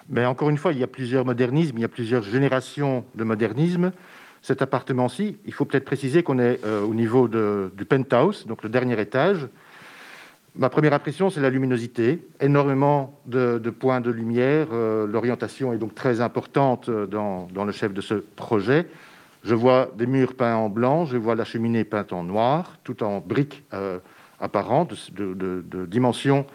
[0.10, 3.24] Mais Encore une fois, il y a plusieurs modernismes, il y a plusieurs générations de
[3.24, 3.92] modernisme.
[4.42, 8.70] Cet appartement-ci, il faut peut-être préciser qu'on est euh, au niveau du penthouse, donc le
[8.70, 9.48] dernier étage.
[10.56, 12.28] Ma première impression, c'est la luminosité.
[12.40, 14.68] Énormément de, points de lumière.
[14.72, 18.88] Euh, l'orientation est donc très importante euh, dans, le chef de ce projet.
[19.44, 23.04] Je vois des murs peints en blanc, je vois la cheminée peinte en noir, tout
[23.04, 23.98] en briques euh,
[24.40, 26.46] apparentes, de, dimensions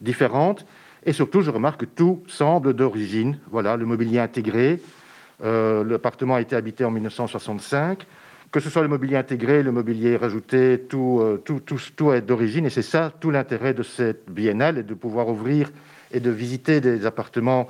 [0.00, 0.64] différentes.
[1.04, 3.40] Et surtout, je remarque que tout semble d'origine.
[3.50, 4.80] Voilà, le mobilier intégré.
[5.42, 8.06] L'appartement a été habité en 1965
[8.50, 12.22] que ce soit le mobilier intégré, le mobilier rajouté, tout, euh, tout, tout, tout est
[12.22, 12.66] d'origine.
[12.66, 15.70] Et c'est ça tout l'intérêt de cette biennale, de pouvoir ouvrir
[16.12, 17.68] et de visiter des appartements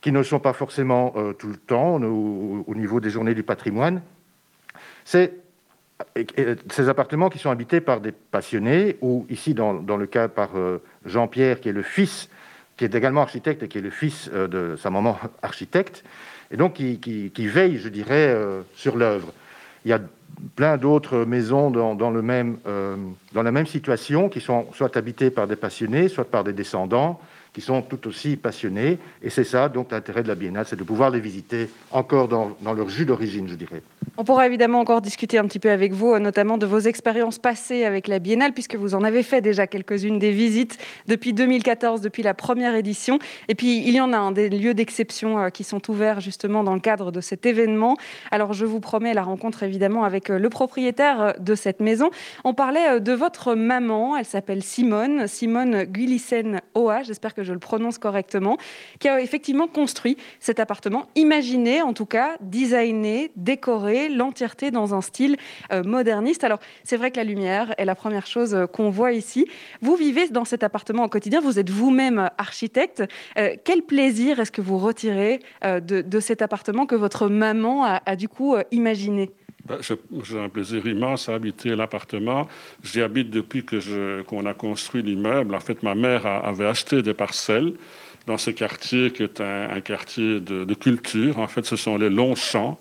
[0.00, 4.02] qui ne sont pas forcément euh, tout le temps au, niveau des journées du patrimoine.
[5.04, 5.34] C'est
[6.70, 10.82] ces appartements qui sont habités par des passionnés, ou ici dans, le cas par euh,
[11.06, 12.28] Jean-Pierre, qui est le fils,
[12.76, 16.04] qui est également architecte et qui est le fils de sa maman architecte,
[16.50, 18.36] et donc qui veille, je dirais,
[18.74, 19.32] sur l'œuvre.
[19.86, 20.00] Il y a
[20.56, 22.96] plein d'autres maisons euh,
[23.32, 27.20] dans la même situation qui sont soit habitées par des passionnés, soit par des descendants
[27.56, 28.98] qui sont tout aussi passionnés.
[29.22, 32.54] Et c'est ça, donc, l'intérêt de la biennale, c'est de pouvoir les visiter encore dans,
[32.62, 33.80] leur jus d'origine, je dirais.
[34.18, 37.86] On pourra évidemment encore discuter un petit peu avec vous, notamment de vos expériences passées
[37.86, 40.76] avec la biennale, puisque vous en avez fait déjà quelques-unes des visites
[41.06, 43.18] depuis 2014, depuis la première édition.
[43.48, 46.62] Et puis, il y en a un des lieux d'exception euh, qui sont ouverts justement
[46.62, 47.96] dans le cadre de cet événement.
[48.30, 52.10] Alors, je vous promets la rencontre évidemment avec euh, le propriétaire euh, de cette maison.
[52.44, 57.02] On parlait de votre maman, elle s'appelle Simone, Simone Guilissen Oa.
[57.02, 58.58] J'espère que je le prononce correctement,
[58.98, 65.00] qui a effectivement construit cet appartement, imaginé en tout cas, designé, décoré, l'entièreté dans un
[65.00, 65.36] style
[65.72, 66.44] euh, moderniste.
[66.44, 69.46] Alors c'est vrai que la lumière est la première chose euh, qu'on voit ici.
[69.80, 73.02] Vous vivez dans cet appartement au quotidien, vous êtes vous-même architecte.
[73.38, 78.28] Euh, quel plaisir est-ce que vous retirez de, cet appartement que votre maman a du
[78.28, 79.30] coup imaginé?
[79.66, 79.78] Ben,
[80.22, 82.48] j'ai un plaisir immense à habiter l'appartement.
[82.84, 85.54] J'y habite depuis que qu'on a construit l'immeuble.
[85.54, 87.72] En fait, ma mère avait acheté des parcelles
[88.26, 91.38] dans ce quartier qui est un, quartier de, culture.
[91.38, 92.78] En fait, ce sont les longs champs,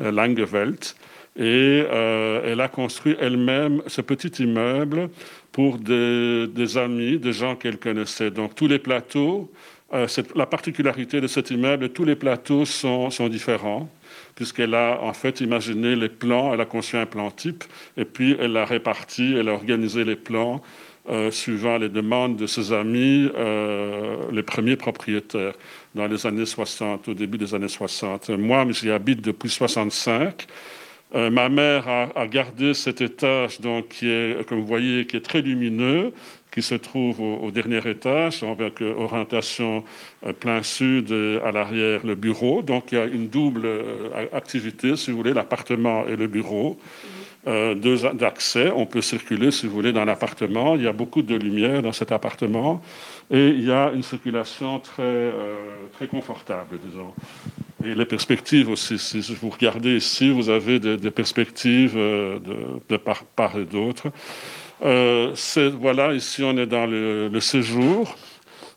[0.00, 0.96] euh, Langewelt.
[1.36, 5.10] Et euh, elle a construit elle-même ce petit immeuble
[5.50, 8.30] pour des, amis, des gens qu'elle connaissait.
[8.30, 9.50] Donc tous les plateaux,
[9.92, 10.06] euh,
[10.36, 13.88] la particularité de cet immeuble, tous les plateaux sont différents
[14.34, 17.64] puisqu'elle a en fait imaginé les plans, elle a conçu un plan type,
[17.96, 20.62] et puis elle a réparti, elle a organisé les plans
[21.10, 25.52] euh, suivant les demandes de ses amis, euh, les premiers propriétaires,
[25.94, 28.30] dans les années 60, au début des années 60.
[28.30, 30.46] Moi, j'y habite depuis 65.
[31.14, 35.18] Euh, ma mère a, a, gardé cet étage, donc, qui est, comme vous voyez, qui
[35.18, 36.14] est très lumineux,
[36.54, 39.82] qui se trouve au, dernier étage, avec euh, orientation
[40.24, 42.62] euh, plein sud et à l'arrière le bureau.
[42.62, 46.78] Donc il y a une double euh, activité, si vous voulez, l'appartement et le bureau.
[47.86, 48.70] deux accès.
[48.74, 50.76] On peut circuler, si vous voulez, dans l'appartement.
[50.76, 52.80] Il y a beaucoup de lumière dans cet appartement
[53.30, 55.30] et il y a une circulation très,
[55.94, 57.12] très confortable, disons.
[57.84, 58.96] et les perspectives aussi.
[58.98, 64.06] Si vous regardez ici, vous avez des, perspectives de, part, et d'autre.
[64.80, 68.16] Voilà, ici on est dans le, séjour.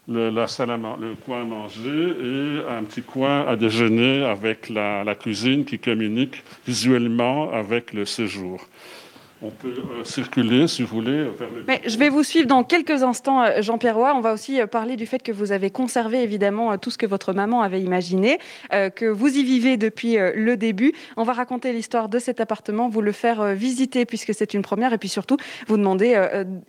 [0.09, 0.69] Le, la salle
[1.01, 6.43] le coin à manger et un petit coin à déjeuner avec la cuisine qui communique
[6.65, 8.65] visuellement avec le séjour.
[9.43, 13.03] On peut euh, circuler, si vous voulez, vers Mais je vais vous suivre dans quelques
[13.03, 14.13] instants, euh, Jean-Pierre Roy.
[14.15, 17.05] On va aussi euh, parler du fait que vous avez conservé évidemment tout ce que
[17.05, 18.39] votre maman avait imaginé,
[18.71, 20.93] que vous y vivez depuis le début.
[21.17, 24.93] On va raconter l'histoire de cet appartement, vous le faire visiter puisque c'est une première,
[24.93, 26.19] et puis surtout vous demander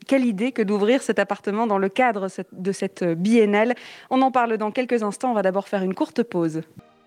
[0.06, 3.74] quelle idée que d'ouvrir cet appartement dans le cadre de cette biennale.
[4.10, 5.30] On en parle dans quelques instants.
[5.30, 6.62] On va d'abord faire une courte pause.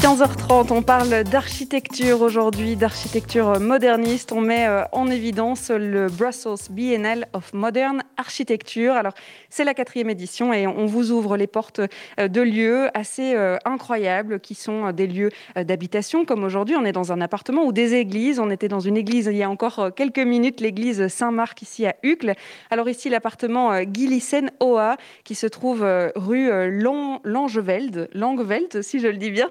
[0.00, 4.32] 15h30, on parle d'architecture aujourd'hui, d'architecture moderniste.
[4.32, 8.94] On met euh, en évidence le Brussels Biennale of Modern Architecture.
[8.94, 9.12] Alors,
[9.50, 11.82] c'est la quatrième édition et on vous ouvre les portes
[12.18, 16.24] euh, de lieux assez euh, incroyables qui sont des lieux d'habitation.
[16.24, 18.40] Comme aujourd'hui, on est dans un appartement ou des églises.
[18.40, 21.94] On était dans une église il y a encore quelques minutes, l'église Saint-Marc ici à
[22.02, 22.32] Uccle.
[22.70, 25.86] Alors ici, l'appartement Gillissen Oa qui se trouve
[26.16, 29.50] rue Langeveld, Langeveld si je le dis bien.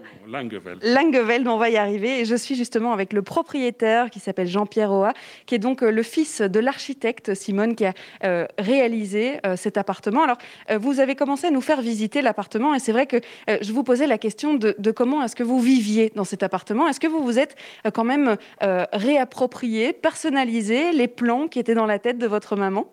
[0.83, 1.47] Langeveld.
[1.47, 2.19] on va y arriver.
[2.19, 5.13] Et je suis justement avec le propriétaire qui s'appelle Jean-Pierre Oa,
[5.45, 9.77] qui est donc euh, le fils de l'architecte Simone qui a euh, réalisé euh, cet
[9.77, 10.23] appartement.
[10.23, 10.37] Alors,
[10.79, 13.17] vous avez commencé à nous faire visiter l'appartement et c'est vrai que
[13.47, 16.87] je vous posais la question de comment est-ce que vous viviez dans cet appartement.
[16.87, 17.55] Est-ce que vous vous êtes
[17.93, 22.87] quand même réapproprié, personnalisé les plans qui étaient dans la tête de votre maman?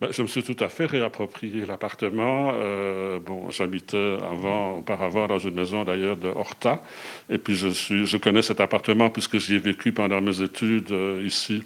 [0.00, 2.52] Ben, je me suis tout à fait réapproprié l'appartement.
[2.54, 6.82] Euh, bon, j'habitais avant, auparavant dans une maison d'ailleurs de Horta.
[7.30, 10.92] Et puis je, suis, je connais cet appartement puisque j'y ai vécu pendant mes études
[10.92, 11.62] euh, ici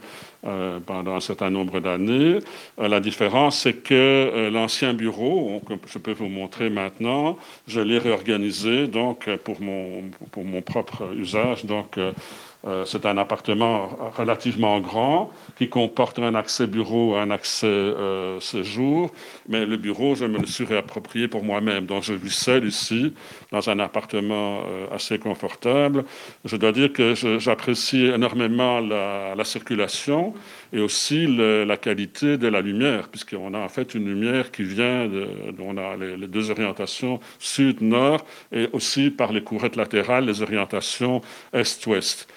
[0.46, 2.38] euh, pendant un certain nombre d'années.
[2.78, 7.36] la différence, c'est que l'ancien bureau, que je peux vous montrer maintenant,
[7.66, 11.64] je l'ai réorganisé donc pour mon, pour mon propre usage.
[11.66, 11.98] Donc,
[12.66, 13.88] euh, c'est un appartement
[14.18, 19.12] relativement grand qui comporte un accès bureau, un accès euh, séjour,
[19.48, 21.86] mais le bureau, je me le suis réapproprié pour moi-même.
[21.86, 23.14] Donc je vis seul ici,
[23.50, 26.04] dans un appartement euh, assez confortable.
[26.44, 30.34] Je dois dire que j'apprécie énormément la, circulation
[30.72, 35.08] et aussi la qualité de la lumière, puisqu'on a en fait une lumière qui vient,
[35.58, 41.22] on a les, les deux orientations sud-nord et aussi par les courettes latérales, les orientations
[41.52, 42.28] est-ouest.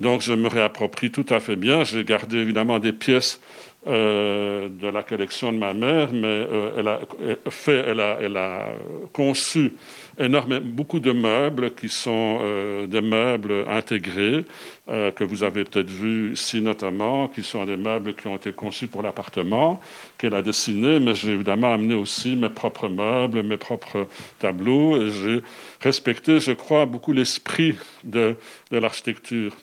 [0.00, 1.84] Donc je me réapproprie tout à fait bien.
[1.84, 3.40] J'ai gardé évidemment des pièces
[3.86, 7.00] euh, de la collection de ma mère, mais euh, elle, a
[7.48, 8.66] fait, elle, a,
[9.10, 9.72] conçu
[10.18, 14.44] énormément, beaucoup de meubles qui sont euh, des meubles intégrés,
[14.86, 18.88] que vous avez peut-être vus ici notamment, qui sont des meubles qui ont été conçus
[18.88, 19.80] pour l'appartement,
[20.18, 24.08] qu'elle a dessiné, mais j'ai évidemment amené aussi mes propres meubles, mes propres
[24.40, 25.42] tableaux, j'ai
[25.80, 28.34] respecté, je crois, beaucoup l'esprit de
[28.72, 29.54] l'architecture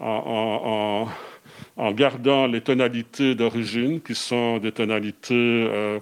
[0.00, 1.08] en,
[1.92, 6.00] gardant les tonalités d'origine, qui sont des tonalités euh,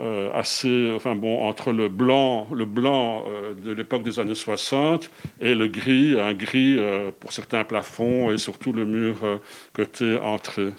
[0.00, 5.10] euh, assez, enfin bon, entre le blanc, le blanc euh, de l'époque des années 60
[5.40, 6.78] et le gris, un gris
[7.20, 9.16] pour certains plafonds et surtout le mur
[9.72, 10.72] côté entrée.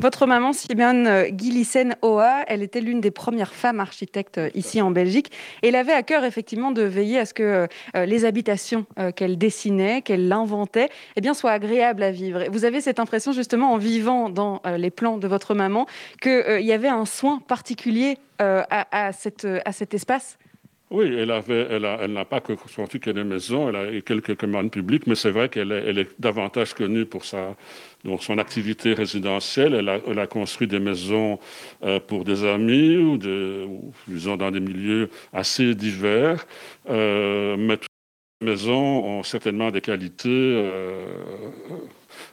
[0.00, 4.80] Votre maman, Simone euh, Gillissen Oa, elle était l'une des premières femmes architectes euh, ici
[4.80, 5.30] en Belgique.
[5.62, 10.00] Elle avait à cœur effectivement de veiller à ce que euh, les habitations qu'elle dessinait,
[10.00, 12.44] qu'elle inventait, eh bien, soient agréables à vivre.
[12.50, 15.86] Vous avez cette impression justement en vivant dans les plans de votre maman
[16.22, 20.38] qu'il y avait un soin particulier à, cet espace?
[20.90, 25.30] Oui, elle n'a pas construit que des maisons, elle a quelques commandes publiques, mais c'est
[25.30, 27.54] vrai qu'elle est, est, davantage connue pour sa,
[28.04, 29.74] donc son activité résidentielle.
[29.74, 31.38] Elle a, construit des maisons
[31.82, 36.46] euh, pour des amis ou, de, ou, disons dans des milieux assez divers,
[36.88, 37.88] euh, mais toutes
[38.40, 40.70] les maisons ont certainement des qualités.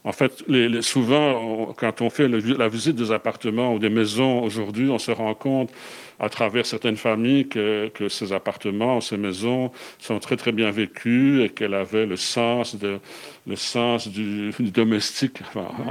[0.03, 0.43] En fait,
[0.81, 5.33] souvent, quand on fait la visite des appartements ou des maisons aujourd'hui, on se rend
[5.33, 5.71] compte
[6.19, 11.49] à travers certaines familles que, ces appartements, ces maisons sont très très bien vécus et
[11.49, 15.39] qu'elle avait le sens, du, domestique,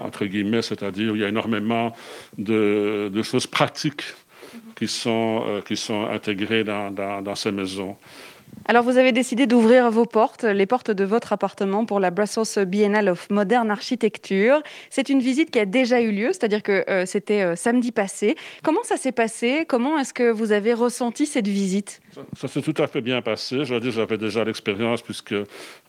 [0.05, 1.95] entre guillemets, c'est-à-dire il y a énormément
[2.39, 4.03] de, choses pratiques
[4.77, 7.97] qui sont, euh, intégrées dans, ces maisons.
[8.65, 12.65] Alors, vous avez décidé d'ouvrir vos portes, les portes de votre appartement pour la Brussels
[12.65, 14.61] Biennale of Modern Architecture.
[14.91, 18.35] C'est une visite qui a déjà eu lieu, c'est-à-dire que euh, c'était euh, samedi passé.
[18.65, 19.67] Comment ça s'est passé?
[19.69, 22.01] Comment est-ce que vous avez ressenti cette visite?
[22.37, 23.65] Ça, s'est tout à fait bien passé.
[23.65, 25.35] Je dire, j'avais déjà l'expérience puisque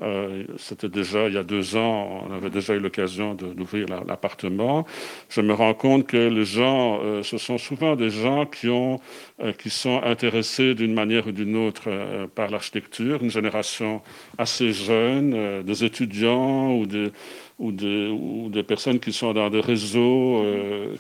[0.02, 4.86] euh, c'était déjà il y a deux ans, on avait déjà eu l'occasion d'ouvrir l'appartement.
[5.30, 9.00] Je me rends compte que les gens, ce sont souvent des gens qui, ont,
[9.58, 11.90] qui sont intéressés d'une manière ou d'une autre
[12.36, 14.02] par l'architecture, une génération
[14.38, 17.12] assez jeune, des étudiants ou des
[17.60, 20.46] ou des, ou des, personnes qui sont dans des réseaux,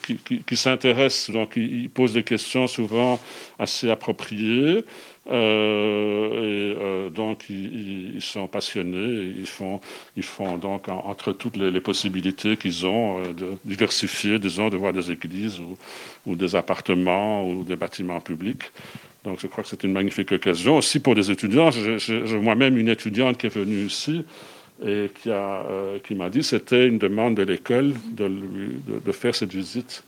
[0.01, 3.20] qui, qui, qui s'intéressent, donc ils posent des questions souvent
[3.60, 4.84] assez appropriées.
[5.30, 9.34] Euh, et euh, donc, ils, sont passionnés.
[9.38, 9.82] ils font,
[10.16, 14.93] ils font donc entre toutes les, possibilités qu'ils ont euh, de diversifier, disons, de voir
[14.93, 15.78] des églises ou,
[16.26, 18.64] ou, des appartements ou des bâtiments publics.
[19.28, 21.69] Donc, je crois que c'est une magnifique occasion aussi pour des étudiants.
[21.69, 24.23] J'ai moi-même une étudiante qui est venue ici
[24.86, 25.11] et
[26.03, 28.30] qui m'a dit que c'était une demande de l'école de,
[29.03, 30.03] de, faire cette visite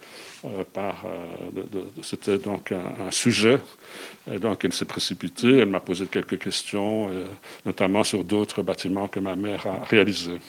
[0.45, 0.63] euh.
[0.77, 1.61] Euh,
[2.01, 3.59] c'était donc un, sujet.
[4.31, 5.59] Et donc, elle s'est précipitée.
[5.59, 7.25] Elle m'a posé quelques questions, euh,
[7.65, 10.39] notamment sur d'autres bâtiments que ma mère a réalisés.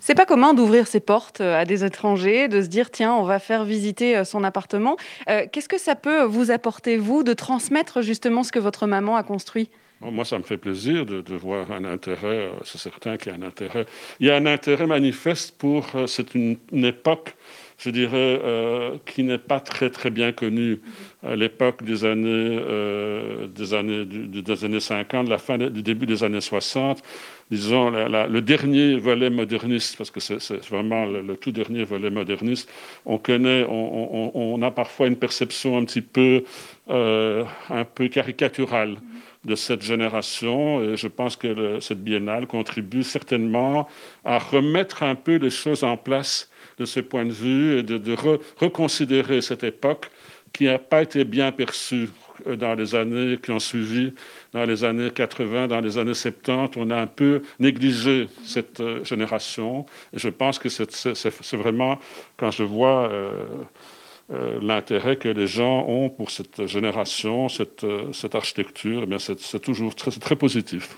[0.00, 3.38] C'est pas commun d'ouvrir ses portes à des étrangers, de se dire tiens, on va
[3.38, 4.96] faire visiter son appartement.
[5.26, 9.22] Qu'est-ce que ça peut vous apporter, vous, de transmettre justement ce que votre maman a
[9.22, 9.70] construit?
[10.10, 13.42] Moi, ça me fait plaisir de, voir un intérêt, c'est certain qu'il y a un
[13.42, 13.86] intérêt.
[14.20, 17.34] Il y a un intérêt manifeste pour, c'est une, époque
[17.78, 20.80] je dirais, euh, qui n'est pas très très bien connu
[21.26, 26.22] à l'époque des années, euh, des années, des années 50, la fin du début des
[26.22, 27.02] années 60.
[27.50, 32.70] Disons, le dernier volet moderniste, parce que c'est vraiment le, tout dernier volet moderniste,
[33.04, 36.44] on connaît, on, a parfois une perception un petit peu,
[36.88, 38.96] euh, un peu caricaturale
[39.44, 40.82] de cette génération.
[40.82, 43.88] Et je pense que cette biennale contribue certainement
[44.24, 48.16] à remettre un peu les choses en place de ce point de vue et de,
[48.56, 50.10] reconsidérer cette époque
[50.52, 52.10] qui n'a pas été bien perçue
[52.46, 54.12] euh, dans les années qui ont suivi,
[54.52, 56.76] dans les années 80, dans les années 70.
[56.76, 59.86] On a un peu négligé cette euh, génération.
[60.12, 61.98] Et je pense que c'est vraiment,
[62.36, 63.32] quand je vois euh,
[64.60, 70.10] l'intérêt que les gens ont pour cette génération, cette, cette architecture, eh c'est toujours très,
[70.10, 70.96] très positif.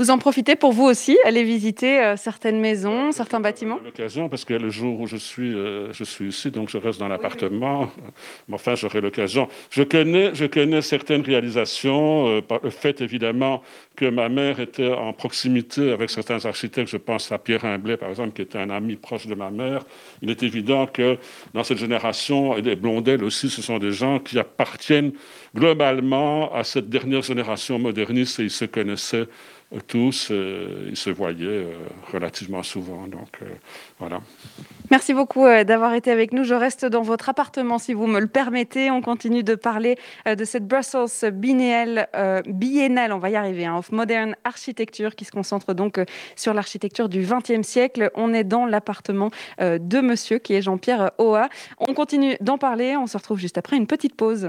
[0.00, 4.46] Vous en profitez pour vous aussi aller visiter euh, certaines maisons, certains bâtiments L'occasion, parce
[4.46, 7.90] que le jour où je suis, euh, je suis ici, donc je reste dans l'appartement.
[8.48, 9.46] Mais enfin, j'aurai l'occasion.
[9.68, 12.28] Je connais, je connais certaines réalisations.
[12.28, 13.62] Euh, le fait, évidemment,
[13.94, 16.88] que ma mère était en proximité avec certains architectes.
[16.88, 19.84] Je pense à Pierre Imblet, par exemple, qui était un ami proche de ma mère.
[20.22, 21.18] Il est évident que
[21.52, 25.12] dans cette génération, et les Blondel aussi, ce sont des gens qui appartiennent
[25.54, 29.26] globalement à cette dernière génération moderniste et ils se connaissaient
[29.78, 31.72] tous, euh, ils se voyaient euh,
[32.12, 33.06] relativement souvent.
[33.06, 33.46] Donc euh,
[33.98, 34.20] voilà.
[34.90, 36.42] Merci beaucoup d'avoir été avec nous.
[36.42, 38.90] Je reste dans votre appartement si vous me le permettez.
[38.90, 39.96] On continue de parler
[40.26, 42.08] de cette Brussels biennale,
[42.48, 46.00] biennale on va y arriver, hein, of Modern Architecture qui se concentre donc
[46.34, 48.10] sur l'architecture du XXe siècle.
[48.16, 51.48] On est dans l'appartement de monsieur qui est Jean-Pierre Oa.
[51.78, 52.96] On continue d'en parler.
[52.96, 54.48] On se retrouve juste après une petite pause.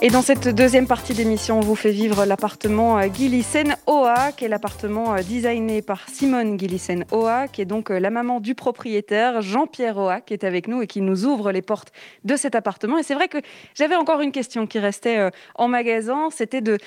[0.00, 4.44] et dans cette deuxième partie d'émission, on vous fait vivre l'appartement euh, Gillissen Oa, qui
[4.44, 8.54] est l'appartement euh, designé par Simone Gillissen Oa, qui est donc euh, la maman du
[8.54, 11.90] propriétaire, Jean-Pierre Oa, qui est avec nous et qui nous ouvre les portes
[12.22, 12.98] de cet appartement.
[12.98, 13.38] Et c'est vrai que
[13.74, 16.78] j'avais encore une question qui restait en magasin, c'était de,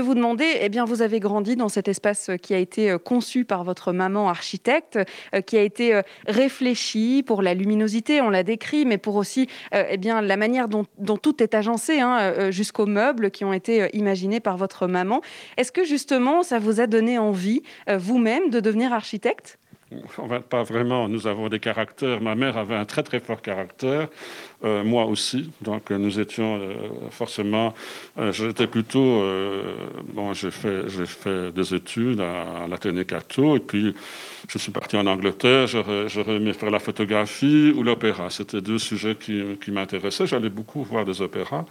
[0.00, 3.62] vous demander, eh bien, vous avez grandi dans cet espace qui a été conçu par
[3.62, 4.98] votre maman architecte,
[5.46, 10.20] qui a été réfléchi pour la luminosité, on l'a décrit, mais pour aussi eh bien,
[10.20, 12.00] la manière dont, dont tout est agencé.
[12.00, 15.20] Hein, jusqu'aux meubles qui ont été euh, imaginés par votre maman.
[15.56, 19.58] Est-ce que justement, ça vous a donné envie, euh, vous-même, de devenir architecte?
[20.50, 21.08] Pas vraiment.
[21.08, 22.20] Nous avons des caractères.
[22.20, 24.08] Ma mère avait un très très fort caractère.
[24.64, 25.52] Euh, moi aussi.
[25.60, 26.60] Donc nous étions
[27.12, 27.72] forcément.
[28.32, 29.22] J'étais plutôt.
[30.12, 33.94] bon, j'ai fait fait des études à, l'Athénée Cato et puis
[34.48, 35.68] je suis parti en Angleterre.
[35.68, 38.28] J'aurais aimé faire la photographie ou l'opéra.
[38.28, 40.26] C'était deux sujets qui, qui m'intéressaient.
[40.26, 41.64] J'allais beaucoup voir des opéras.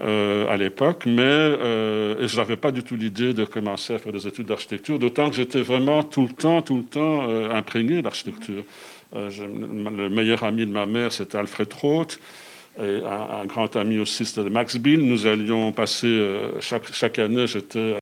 [0.00, 4.12] Euh, à l'époque, mais euh, je n'avais pas du tout l'idée de commencer à faire
[4.12, 8.00] des études d'architecture, d'autant que j'étais vraiment tout le temps, tout le temps euh, imprégné
[8.00, 8.62] d'architecture.
[9.12, 12.20] le meilleur ami de ma mère, c'était Alfred Roth,
[12.80, 15.00] et un, grand ami aussi, c'était Max Bill.
[15.00, 16.24] Nous allions passer
[16.60, 17.96] chaque année, j'étais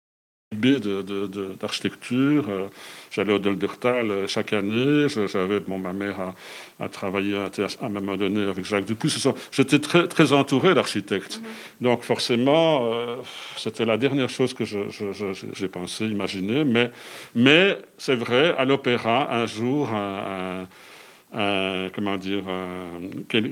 [0.53, 2.45] d'architecture.
[2.49, 2.69] Euh,
[3.11, 5.09] j'allais au Deldertal euh, chaque année.
[5.09, 6.35] J'avais, bon, ma mère
[6.79, 7.51] a, travaillé à,
[7.83, 9.25] un moment donné avec Jacques Dupuis.
[9.51, 11.41] J'étais très, très entouré d'architectes.
[11.41, 11.85] Mm-hmm.
[11.85, 13.17] Donc forcément, euh,
[13.57, 16.65] c'était la dernière chose que j'ai pensé, imaginé.
[16.65, 16.93] Mais,
[17.35, 20.69] mais c'est vrai, à l'opéra, un jour, un
[21.35, 22.99] euh, comment dire, euh,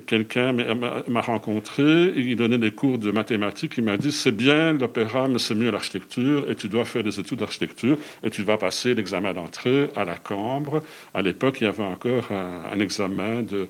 [0.06, 5.26] quelqu'un m'a rencontré, il donnait des cours de mathématiques, il m'a dit c'est bien l'opéra,
[5.28, 8.94] mais c'est mieux l'architecture, et tu dois faire des études d'architecture, et tu vas passer
[8.94, 10.82] l'examen d'entrée à la Cambre.
[11.12, 13.68] À l'époque, il y avait encore un examen de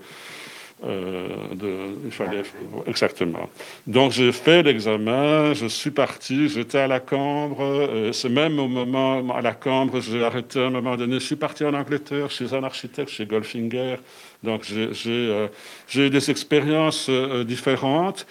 [0.83, 2.43] euh, il fallait,
[2.87, 3.49] exactement.
[3.87, 7.63] Donc j'ai fait l'examen, je suis parti, j'étais à la Cambre.
[7.63, 11.15] Euh, c'est même au moment à la Cambre, j'ai arrêté à un moment donné.
[11.15, 13.97] Je suis parti en Angleterre chez un architecte, chez Goldfinger.
[14.43, 15.49] Donc j'ai euh,
[15.95, 17.09] eu des expériences
[17.47, 18.27] différentes.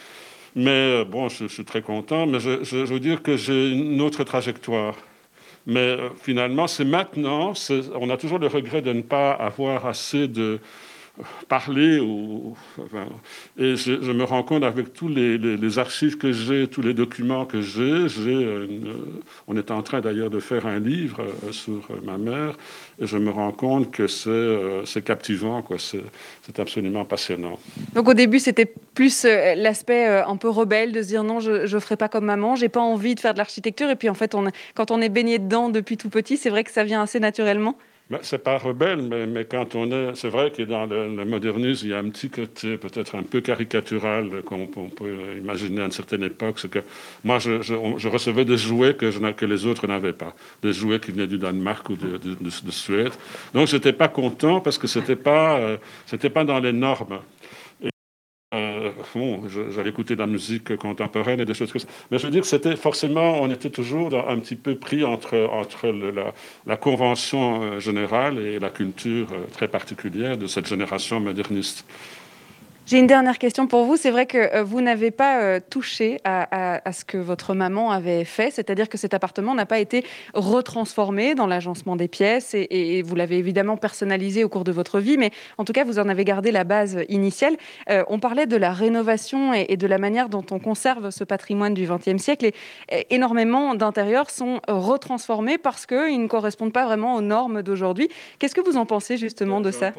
[0.56, 2.28] Mais bon, je, suis très content.
[2.28, 4.96] Mais je, veux dire que j'ai une autre trajectoire.
[5.66, 7.54] Mais finalement, c'est maintenant,
[7.96, 10.60] on a toujours le regret de ne pas avoir assez de,
[11.47, 11.99] parler.
[11.99, 12.55] Ou,
[13.57, 17.61] et je, me rends compte avec tous les, archives que j'ai, tous les documents que
[17.61, 18.07] j'ai,
[19.47, 22.55] on est en train d'ailleurs de faire un livre euh, sur ma mère,
[22.99, 25.78] et je me rends compte que c'est euh, captivant, quoi.
[25.80, 27.59] C'est absolument passionnant.
[27.93, 31.74] Donc au début, c'était plus euh, l'aspect un peu rebelle de se dire non, je
[31.74, 34.14] ne ferai pas comme maman, j'ai pas envie de faire de l'architecture, et puis en
[34.14, 34.36] fait,
[34.74, 37.78] quand on est baigné dedans depuis tout petit, c'est vrai que ça vient assez naturellement.
[38.10, 40.16] Ben, c'est pas rebelle, mais, quand on est.
[40.16, 43.39] C'est vrai que dans le, modernisme, il y a un petit côté peut-être un peu
[43.39, 46.60] caricatural qu'on peut imaginer à une certaine époque.
[47.24, 50.36] Moi, je, recevais des jouets que, les autres n'avaient pas.
[50.62, 53.14] Des jouets qui venaient du Danemark ou de, Suède.
[53.54, 56.74] Donc, je n'étais pas content parce que ce n'était pas, euh, c'était pas dans les
[56.74, 57.20] normes.
[58.54, 61.88] Euh, bon, j'allais écouter de la musique contemporaine et des choses comme ça.
[62.12, 65.49] Mais je veux dire que c'était forcément, on était toujours un petit peu pris entre,
[65.51, 66.34] entre la,
[66.68, 71.86] la, convention euh, générale et la culture euh, très particulière de cette génération moderniste.
[72.86, 73.96] J'ai une dernière question pour vous.
[73.96, 78.26] C'est vrai que euh, vous n'avez pas euh, touché à, ce que votre maman avait
[78.26, 80.04] fait, c'est-à-dire que cet appartement n'a pas été
[80.34, 85.18] retransformé dans l'agencement des pièces et, vous l'avez évidemment personnalisé au cours de votre vie,
[85.18, 87.56] mais en tout cas, vous en avez gardé la base initiale.
[87.90, 91.74] Euh, on parlait de la rénovation et, de la manière dont on conserve ce patrimoine
[91.74, 92.54] du XXe siècle et,
[93.10, 98.10] énormément d'intérieurs sont retransformés parce qu'ils ne correspondent pas vraiment aux normes d'aujourd'hui.
[98.40, 99.94] Qu'est-ce que vous en pensez justement de ça?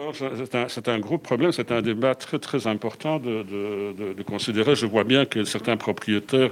[0.68, 4.74] C'est un, gros problème, c'est un débat très très important important de, considérer.
[4.74, 6.50] Je vois bien que certains propriétaires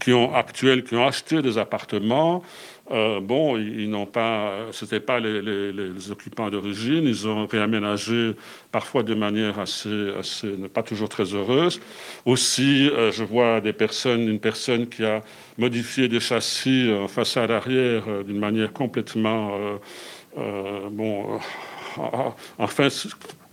[0.00, 2.42] qui ont actuels, qui ont acheté des appartements,
[2.90, 7.04] euh, bon, ils, n'ont pas, c'était pas les, occupants d'origine.
[7.04, 8.34] Ils ont réaménagé
[8.70, 11.80] parfois de manière assez, assez pas toujours très heureuse.
[12.26, 15.22] Aussi, euh, je vois des personnes, une personne qui a
[15.56, 19.52] modifié des châssis en façade arrière euh, d'une manière complètement,
[20.90, 21.38] bon,
[22.58, 22.88] enfin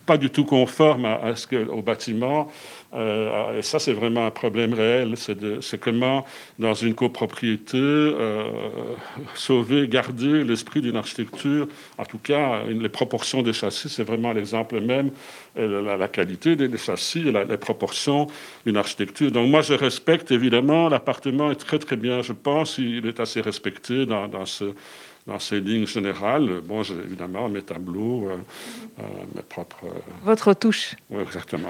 [0.06, 1.08] pas du tout conforme
[1.70, 2.52] au bâtiment.
[2.94, 5.16] Euh, et ça, c'est vraiment un problème réel.
[5.18, 6.26] C'est comment,
[6.60, 8.44] dans une copropriété, euh,
[9.36, 11.68] sauver, garder l'esprit d'une architecture.
[11.98, 15.12] En tout cas, les proportions des châssis, c'est vraiment l'exemple même.
[15.56, 18.28] La, qualité des, châssis et les proportions
[18.66, 19.32] d'une architecture.
[19.32, 20.90] Donc moi, je respecte évidemment.
[20.90, 22.78] L'appartement est très très bien, je pense.
[22.78, 24.74] Il est assez respecté dans ce
[25.28, 28.38] dans ces lignes générales, bon, j'ai évidemment mes tableaux, euh,
[29.00, 29.04] euh,
[29.36, 29.86] mes propres.
[29.86, 30.96] Euh, Votre touche.
[31.10, 31.70] Oui, exactement.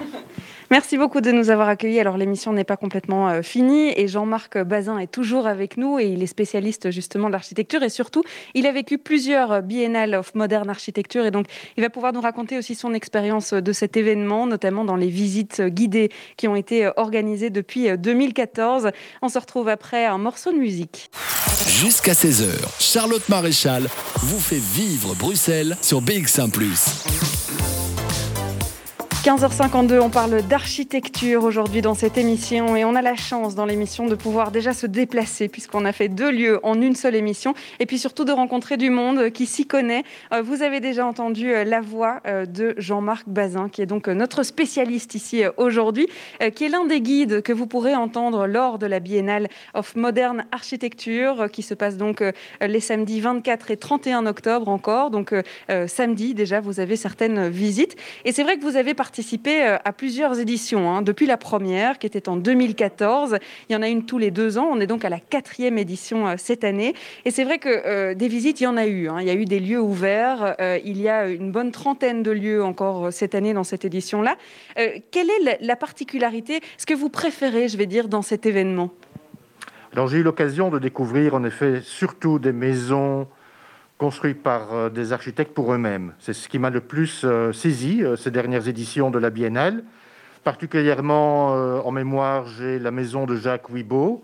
[0.71, 1.99] Merci beaucoup de nous avoir accueillis.
[1.99, 6.23] Alors, l'émission n'est pas complètement finie et Jean-Marc Bazin est toujours avec nous et il
[6.23, 11.31] est spécialiste justement d'architecture et surtout, il a vécu plusieurs biennales of modern architecture et
[11.31, 15.09] donc il va pouvoir nous raconter aussi son expérience de cet événement, notamment dans les
[15.09, 18.91] visites guidées qui ont été organisées depuis 2014.
[19.21, 21.11] On se retrouve après un morceau de musique.
[21.67, 22.47] Jusqu'à 16h,
[22.79, 26.49] Charlotte Maréchal vous fait vivre Bruxelles sur BX1⁇
[29.23, 34.07] 15h52, on parle d'architecture aujourd'hui dans cette émission et on a la chance dans l'émission
[34.07, 37.85] de pouvoir déjà se déplacer puisqu'on a fait deux lieux en une seule émission et
[37.85, 40.05] puis surtout de rencontrer du monde qui s'y connaît.
[40.33, 44.07] Euh, vous avez déjà entendu euh, la voix euh, de Jean-Marc Bazin qui est donc
[44.07, 46.07] notre spécialiste ici aujourd'hui,
[46.55, 50.45] qui est l'un des guides que vous pourrez entendre lors de la Biennale of Modern
[50.51, 52.23] Architecture qui se passe donc
[52.59, 55.11] les samedis 24 et 31 octobre encore.
[55.11, 55.35] Donc
[55.87, 57.95] samedi déjà, vous avez certaines visites
[58.25, 61.35] et c'est vrai que vous avez participé participé euh, à plusieurs éditions, hein, depuis la
[61.35, 63.39] première qui était en 2014.
[63.67, 64.69] Il y en a une tous les deux ans.
[64.71, 66.95] On est donc à la quatrième édition euh, cette année.
[67.25, 69.09] Et c'est vrai que euh, des visites, il y en a eu.
[69.09, 69.17] Hein.
[69.19, 70.55] Il y a eu des lieux ouverts.
[70.85, 74.37] il y a une bonne trentaine de lieux encore cette année dans cette édition-là.
[75.11, 78.91] quelle est la, particularité, ce que vous préférez, je vais dire, dans cet événement?
[79.91, 83.27] Alors j'ai eu l'occasion de découvrir en effet surtout des maisons
[84.01, 86.13] construites par des architectes pour eux-mêmes.
[86.17, 87.23] C'est ce qui m'a le plus
[87.53, 89.83] saisi ces dernières éditions de la Biennale.
[90.43, 91.49] Particulièrement
[91.85, 94.23] en mémoire, j'ai la maison de Jacques Wibeau,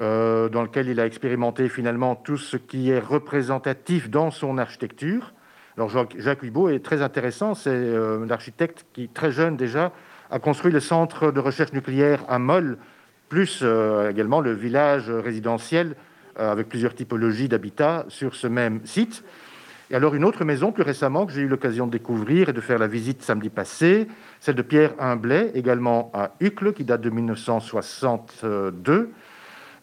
[0.00, 5.34] euh, dans lequel il a expérimenté finalement tout ce qui est représentatif dans son architecture.
[5.76, 9.92] Alors Jacques Huibeau est très intéressant, c'est euh, un architecte qui, très jeune déjà,
[10.30, 12.78] a construit le centre de recherche nucléaire à Moll,
[13.28, 15.94] plus euh, également le village résidentiel
[16.36, 19.24] avec plusieurs typologies d'habitat sur ce même site.
[19.90, 22.60] Et alors une autre maison plus récemment que j'ai eu l'occasion de découvrir et de
[22.60, 24.06] faire la visite samedi passé,
[24.40, 29.10] celle de Pierre Humblet, également à Uccle, qui date de 1962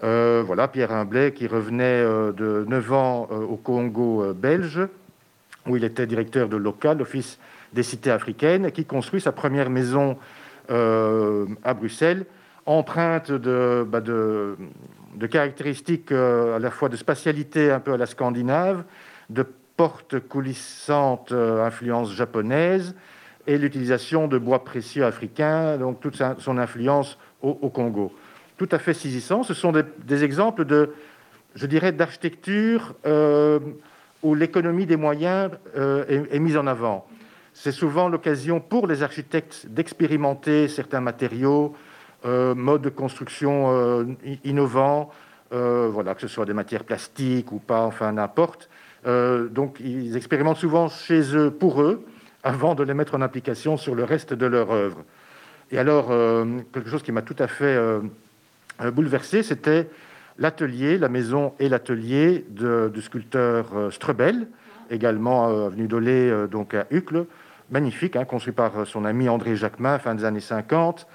[0.03, 4.79] euh, voilà, Pierre Humblet qui revenait euh, de 9 ans euh, au Congo belge,
[5.67, 7.37] où il était directeur de local, l'Office
[7.73, 10.17] des cités africaines, et qui construit sa première maison
[10.69, 12.27] à Bruxelles,
[12.77, 14.01] empreinte de, bah,
[15.27, 18.83] caractéristiques à la fois de spatialité un peu à la scandinave,
[19.29, 19.43] de
[19.75, 22.95] portes coulissantes influence japonaise,
[23.47, 28.13] et l'utilisation de bois précieux africains, donc toute son influence au Congo
[28.59, 29.41] tout à fait saisissant.
[29.41, 30.91] Ce sont des, exemples de,
[31.55, 33.59] je dirais, d'architecture euh,
[34.21, 37.07] où l'économie des moyens euh, est, mise en avant.
[37.53, 41.88] C'est souvent l'occasion pour les architectes d'expérimenter certains matériaux, euh,
[42.25, 44.05] modes de construction
[44.43, 45.09] innovants,
[45.51, 48.69] voilà, que ce soit des matières plastiques ou pas, enfin n'importe.
[49.05, 52.05] donc ils expérimentent souvent chez eux pour eux
[52.43, 55.03] avant de les mettre en application sur le reste de leur œuvre.
[55.71, 56.07] Et alors,
[56.73, 57.77] quelque chose qui m'a tout à fait
[58.81, 59.89] euh, bouleversé, c'était
[60.37, 64.47] l'atelier, la maison et l'atelier du sculpteur euh, Strebel,
[64.89, 67.25] également euh, avenue Dolé, donc à Uccle,
[67.71, 71.07] magnifique, hein, construit par son ami André Jacquemin, fin des années 50,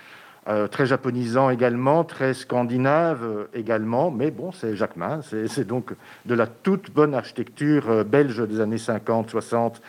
[0.70, 5.92] très japonisant également, très scandinave également, mais bon, c'est Jacquemin, c'est donc
[6.26, 9.80] de la toute bonne architecture belge des années 50, 60,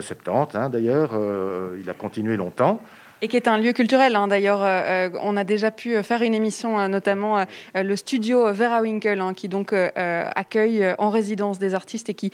[0.00, 1.10] 70 d'ailleurs,
[1.80, 2.80] il a continué longtemps.
[3.20, 4.28] Et qui est un lieu culturel, hein.
[4.28, 4.62] d'ailleurs.
[4.62, 7.44] Euh, euh, on a déjà pu faire une émission, euh, notamment
[7.74, 12.30] le studio Vera Winkel, hein, qui donc accueille en résidence des artistes et qui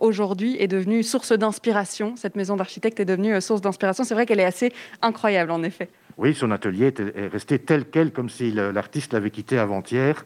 [0.00, 2.14] aujourd'hui est devenue source d'inspiration.
[2.16, 4.04] Cette maison d'architecte est devenue source d'inspiration.
[4.04, 4.72] C'est vrai qu'elle est assez
[5.02, 5.88] incroyable, en effet.
[6.20, 10.24] Oui, son atelier est resté tel quel, comme si l'artiste l'avait quitté avant-hier.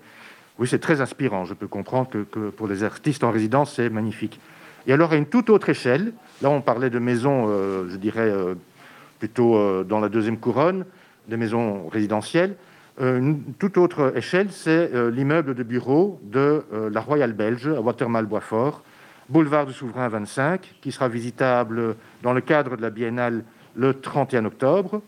[0.58, 1.44] Oui, c'est très inspirant.
[1.44, 4.40] Je peux comprendre que, pour les artistes en résidence, c'est magnifique.
[4.86, 7.46] Et alors, à une toute autre échelle, là, on parlait de maisons,
[7.88, 8.30] je dirais,
[9.18, 10.84] plutôt euh, dans la deuxième couronne,
[11.28, 12.56] des maisons résidentielles.
[13.00, 17.80] Euh, une toute autre échelle, c'est euh, l'immeuble de bureau de la Royale Belge à
[17.80, 18.82] Watermal-Boisfort,
[19.30, 24.44] boulevard du Souverain 25, qui sera visitable dans le cadre de la biennale le 31
[24.44, 25.00] octobre,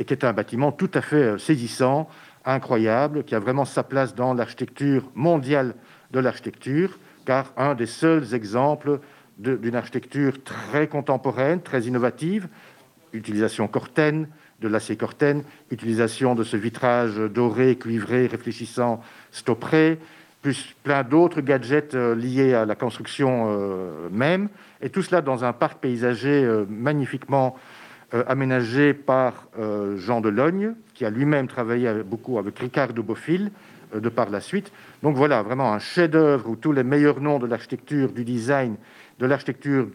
[0.00, 2.08] et qui est un bâtiment tout à fait saisissant,
[2.44, 5.74] incroyable, qui a vraiment sa place dans l'architecture mondiale
[6.10, 8.98] de l'architecture, car un des seuls exemples
[9.36, 12.48] d'une architecture très contemporaine, très innovative,
[13.12, 14.26] utilisation cortaine,
[14.60, 19.98] de l'acier cortaine, utilisation de ce vitrage doré, cuivré, réfléchissant, stopré,
[20.42, 24.48] plus plein d'autres gadgets euh, liés à la construction euh, même,
[24.80, 27.56] et tout cela dans un parc paysager euh, magnifiquement
[28.26, 29.48] aménagé par
[29.96, 33.50] Jean Delogne, qui a lui-même travaillé beaucoup avec Ricardo Bofill,
[33.94, 34.72] de par la suite.
[35.02, 38.76] Donc voilà, vraiment un chef-d'œuvre où tous les meilleurs noms de l'architecture, du design,
[39.18, 39.88] de l'architecture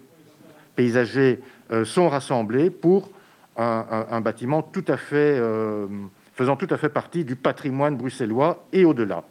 [0.75, 1.39] paysager
[1.83, 3.11] sont rassemblés pour
[3.57, 5.87] un, bâtiment tout à fait, euh,
[6.33, 9.23] faisant tout à fait partie du patrimoine bruxellois et au-delà.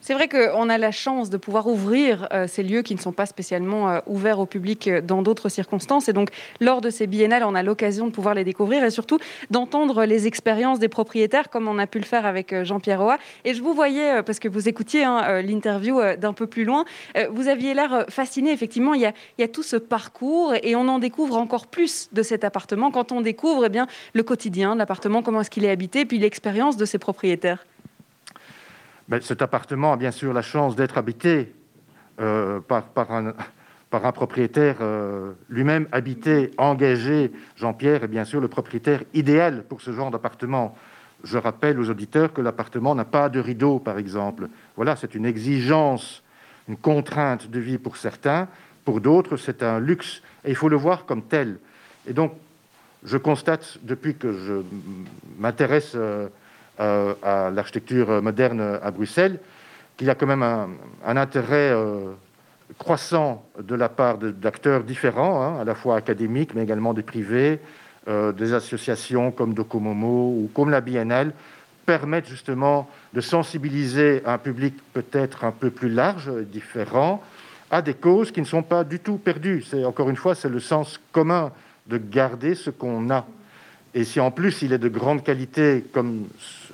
[0.00, 3.12] C'est vrai qu'on a la chance de pouvoir ouvrir euh, ces lieux qui ne sont
[3.12, 6.08] pas spécialement euh, ouverts au public euh, dans d'autres circonstances.
[6.08, 6.30] Et donc,
[6.60, 9.18] lors de ces biennales, on a l'occasion de pouvoir les découvrir et surtout
[9.50, 13.18] d'entendre les expériences des propriétaires, comme on a pu le faire avec Jean-Pierre Roy.
[13.44, 16.84] Et je vous voyais, parce que vous écoutiez hein, l'interview d'un peu plus loin,
[17.30, 18.52] vous aviez l'air fasciné.
[18.52, 22.44] Effectivement, il y, a, tout ce parcours et on en découvre encore plus de cet
[22.44, 26.04] appartement quand on découvre eh bien, le quotidien de l'appartement, comment est-ce qu'il est habité,
[26.04, 27.64] puis l'expérience de ses propriétaires
[29.20, 31.54] cet appartement a bien sûr la chance d'être habité
[32.20, 33.32] euh, par, par, un,
[33.90, 37.32] par, un, propriétaire euh, lui-même habité, engagé.
[37.56, 40.76] Jean-Pierre est bien sûr le propriétaire idéal pour ce genre d'appartement.
[41.24, 44.48] Je rappelle aux auditeurs que l'appartement n'a pas de rideau, par exemple.
[44.76, 46.22] Voilà, c'est une exigence,
[46.68, 48.46] une contrainte de vie pour certains.
[48.84, 50.22] Pour d'autres, c'est un luxe.
[50.44, 51.58] Et il faut le voir comme tel.
[52.06, 52.32] Et donc,
[53.04, 54.62] je constate, depuis que je
[55.38, 55.92] m'intéresse...
[55.94, 56.28] Euh,
[56.78, 59.40] à l'architecture moderne à Bruxelles,
[59.98, 62.12] qu'il y a quand même un, intérêt euh,
[62.78, 67.58] croissant de la part d'acteurs différents, hein, à la fois académiques, mais également des privés,
[68.06, 71.32] euh, des associations comme Docomomo ou comme la Biennale,
[71.84, 77.20] permettent justement de sensibiliser un public peut-être un peu plus large, différent,
[77.70, 79.62] à des causes qui ne sont pas du tout perdues.
[79.62, 81.50] C'est encore une fois, c'est le sens commun
[81.86, 83.26] de garder ce qu'on a.
[83.94, 86.26] Et si en plus il est de grande qualité, comme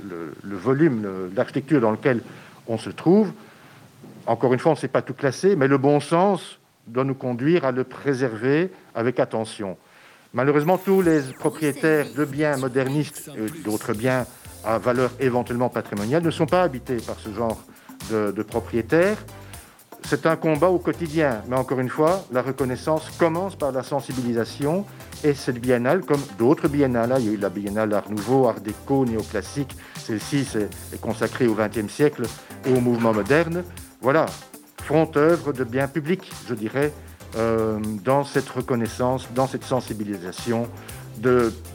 [0.03, 2.23] le, le volume l'architecture dans lequel
[2.67, 3.33] on se trouve,
[4.27, 7.15] encore une fois, on ne sait pas tout classer, mais le bon sens doit nous
[7.15, 9.77] conduire à le préserver avec attention.
[10.33, 14.27] Malheureusement, tous les propriétaires de biens modernistes et d'autres biens
[14.65, 17.63] à valeur éventuellement patrimoniale ne sont pas habités par ce genre
[18.11, 19.19] de propriétaires.
[20.07, 24.85] C'est un combat au quotidien, mais encore une fois, la reconnaissance commence par la sensibilisation
[25.25, 28.61] et cette biennale, comme d'autres biennales, il y a eu la biennale Art Nouveau, Art
[28.61, 30.47] Déco, Néoclassique, celle-ci
[30.93, 32.25] est consacrée au XXe siècle
[32.67, 33.65] et au mouvement moderne.
[34.03, 34.27] Voilà,
[34.83, 36.93] font œuvre de bien public, je dirais,
[37.37, 40.69] euh, dans cette reconnaissance, dans cette sensibilisation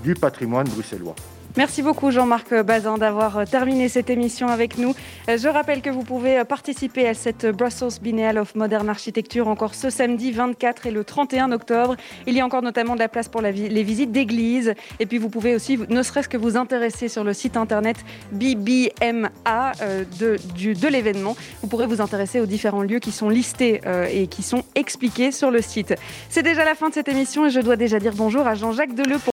[0.03, 1.15] du patrimoine bruxellois.
[1.57, 4.93] Merci beaucoup Jean-Marc Bazin d'avoir euh, terminé cette émission avec nous.
[5.27, 9.47] Euh, je rappelle que vous pouvez euh, participer à cette Brussels Biennale of Modern Architecture
[9.47, 11.95] encore ce samedi 24 et le 31 octobre.
[12.27, 14.75] Il y a encore notamment de la place pour les visites d'églises.
[14.99, 17.97] Et puis vous pouvez aussi, ne serait-ce que vous intéresser sur le site internet
[18.31, 19.71] BBMA
[20.19, 21.35] de, l'événement.
[21.61, 23.81] Vous pourrez vous intéresser aux différents lieux qui sont listés
[24.11, 25.95] et qui sont expliqués sur le site.
[26.29, 28.93] C'est déjà la fin de cette émission et je dois déjà dire bonjour à Jean-Jacques
[28.93, 29.17] Deleu.
[29.17, 29.27] Pour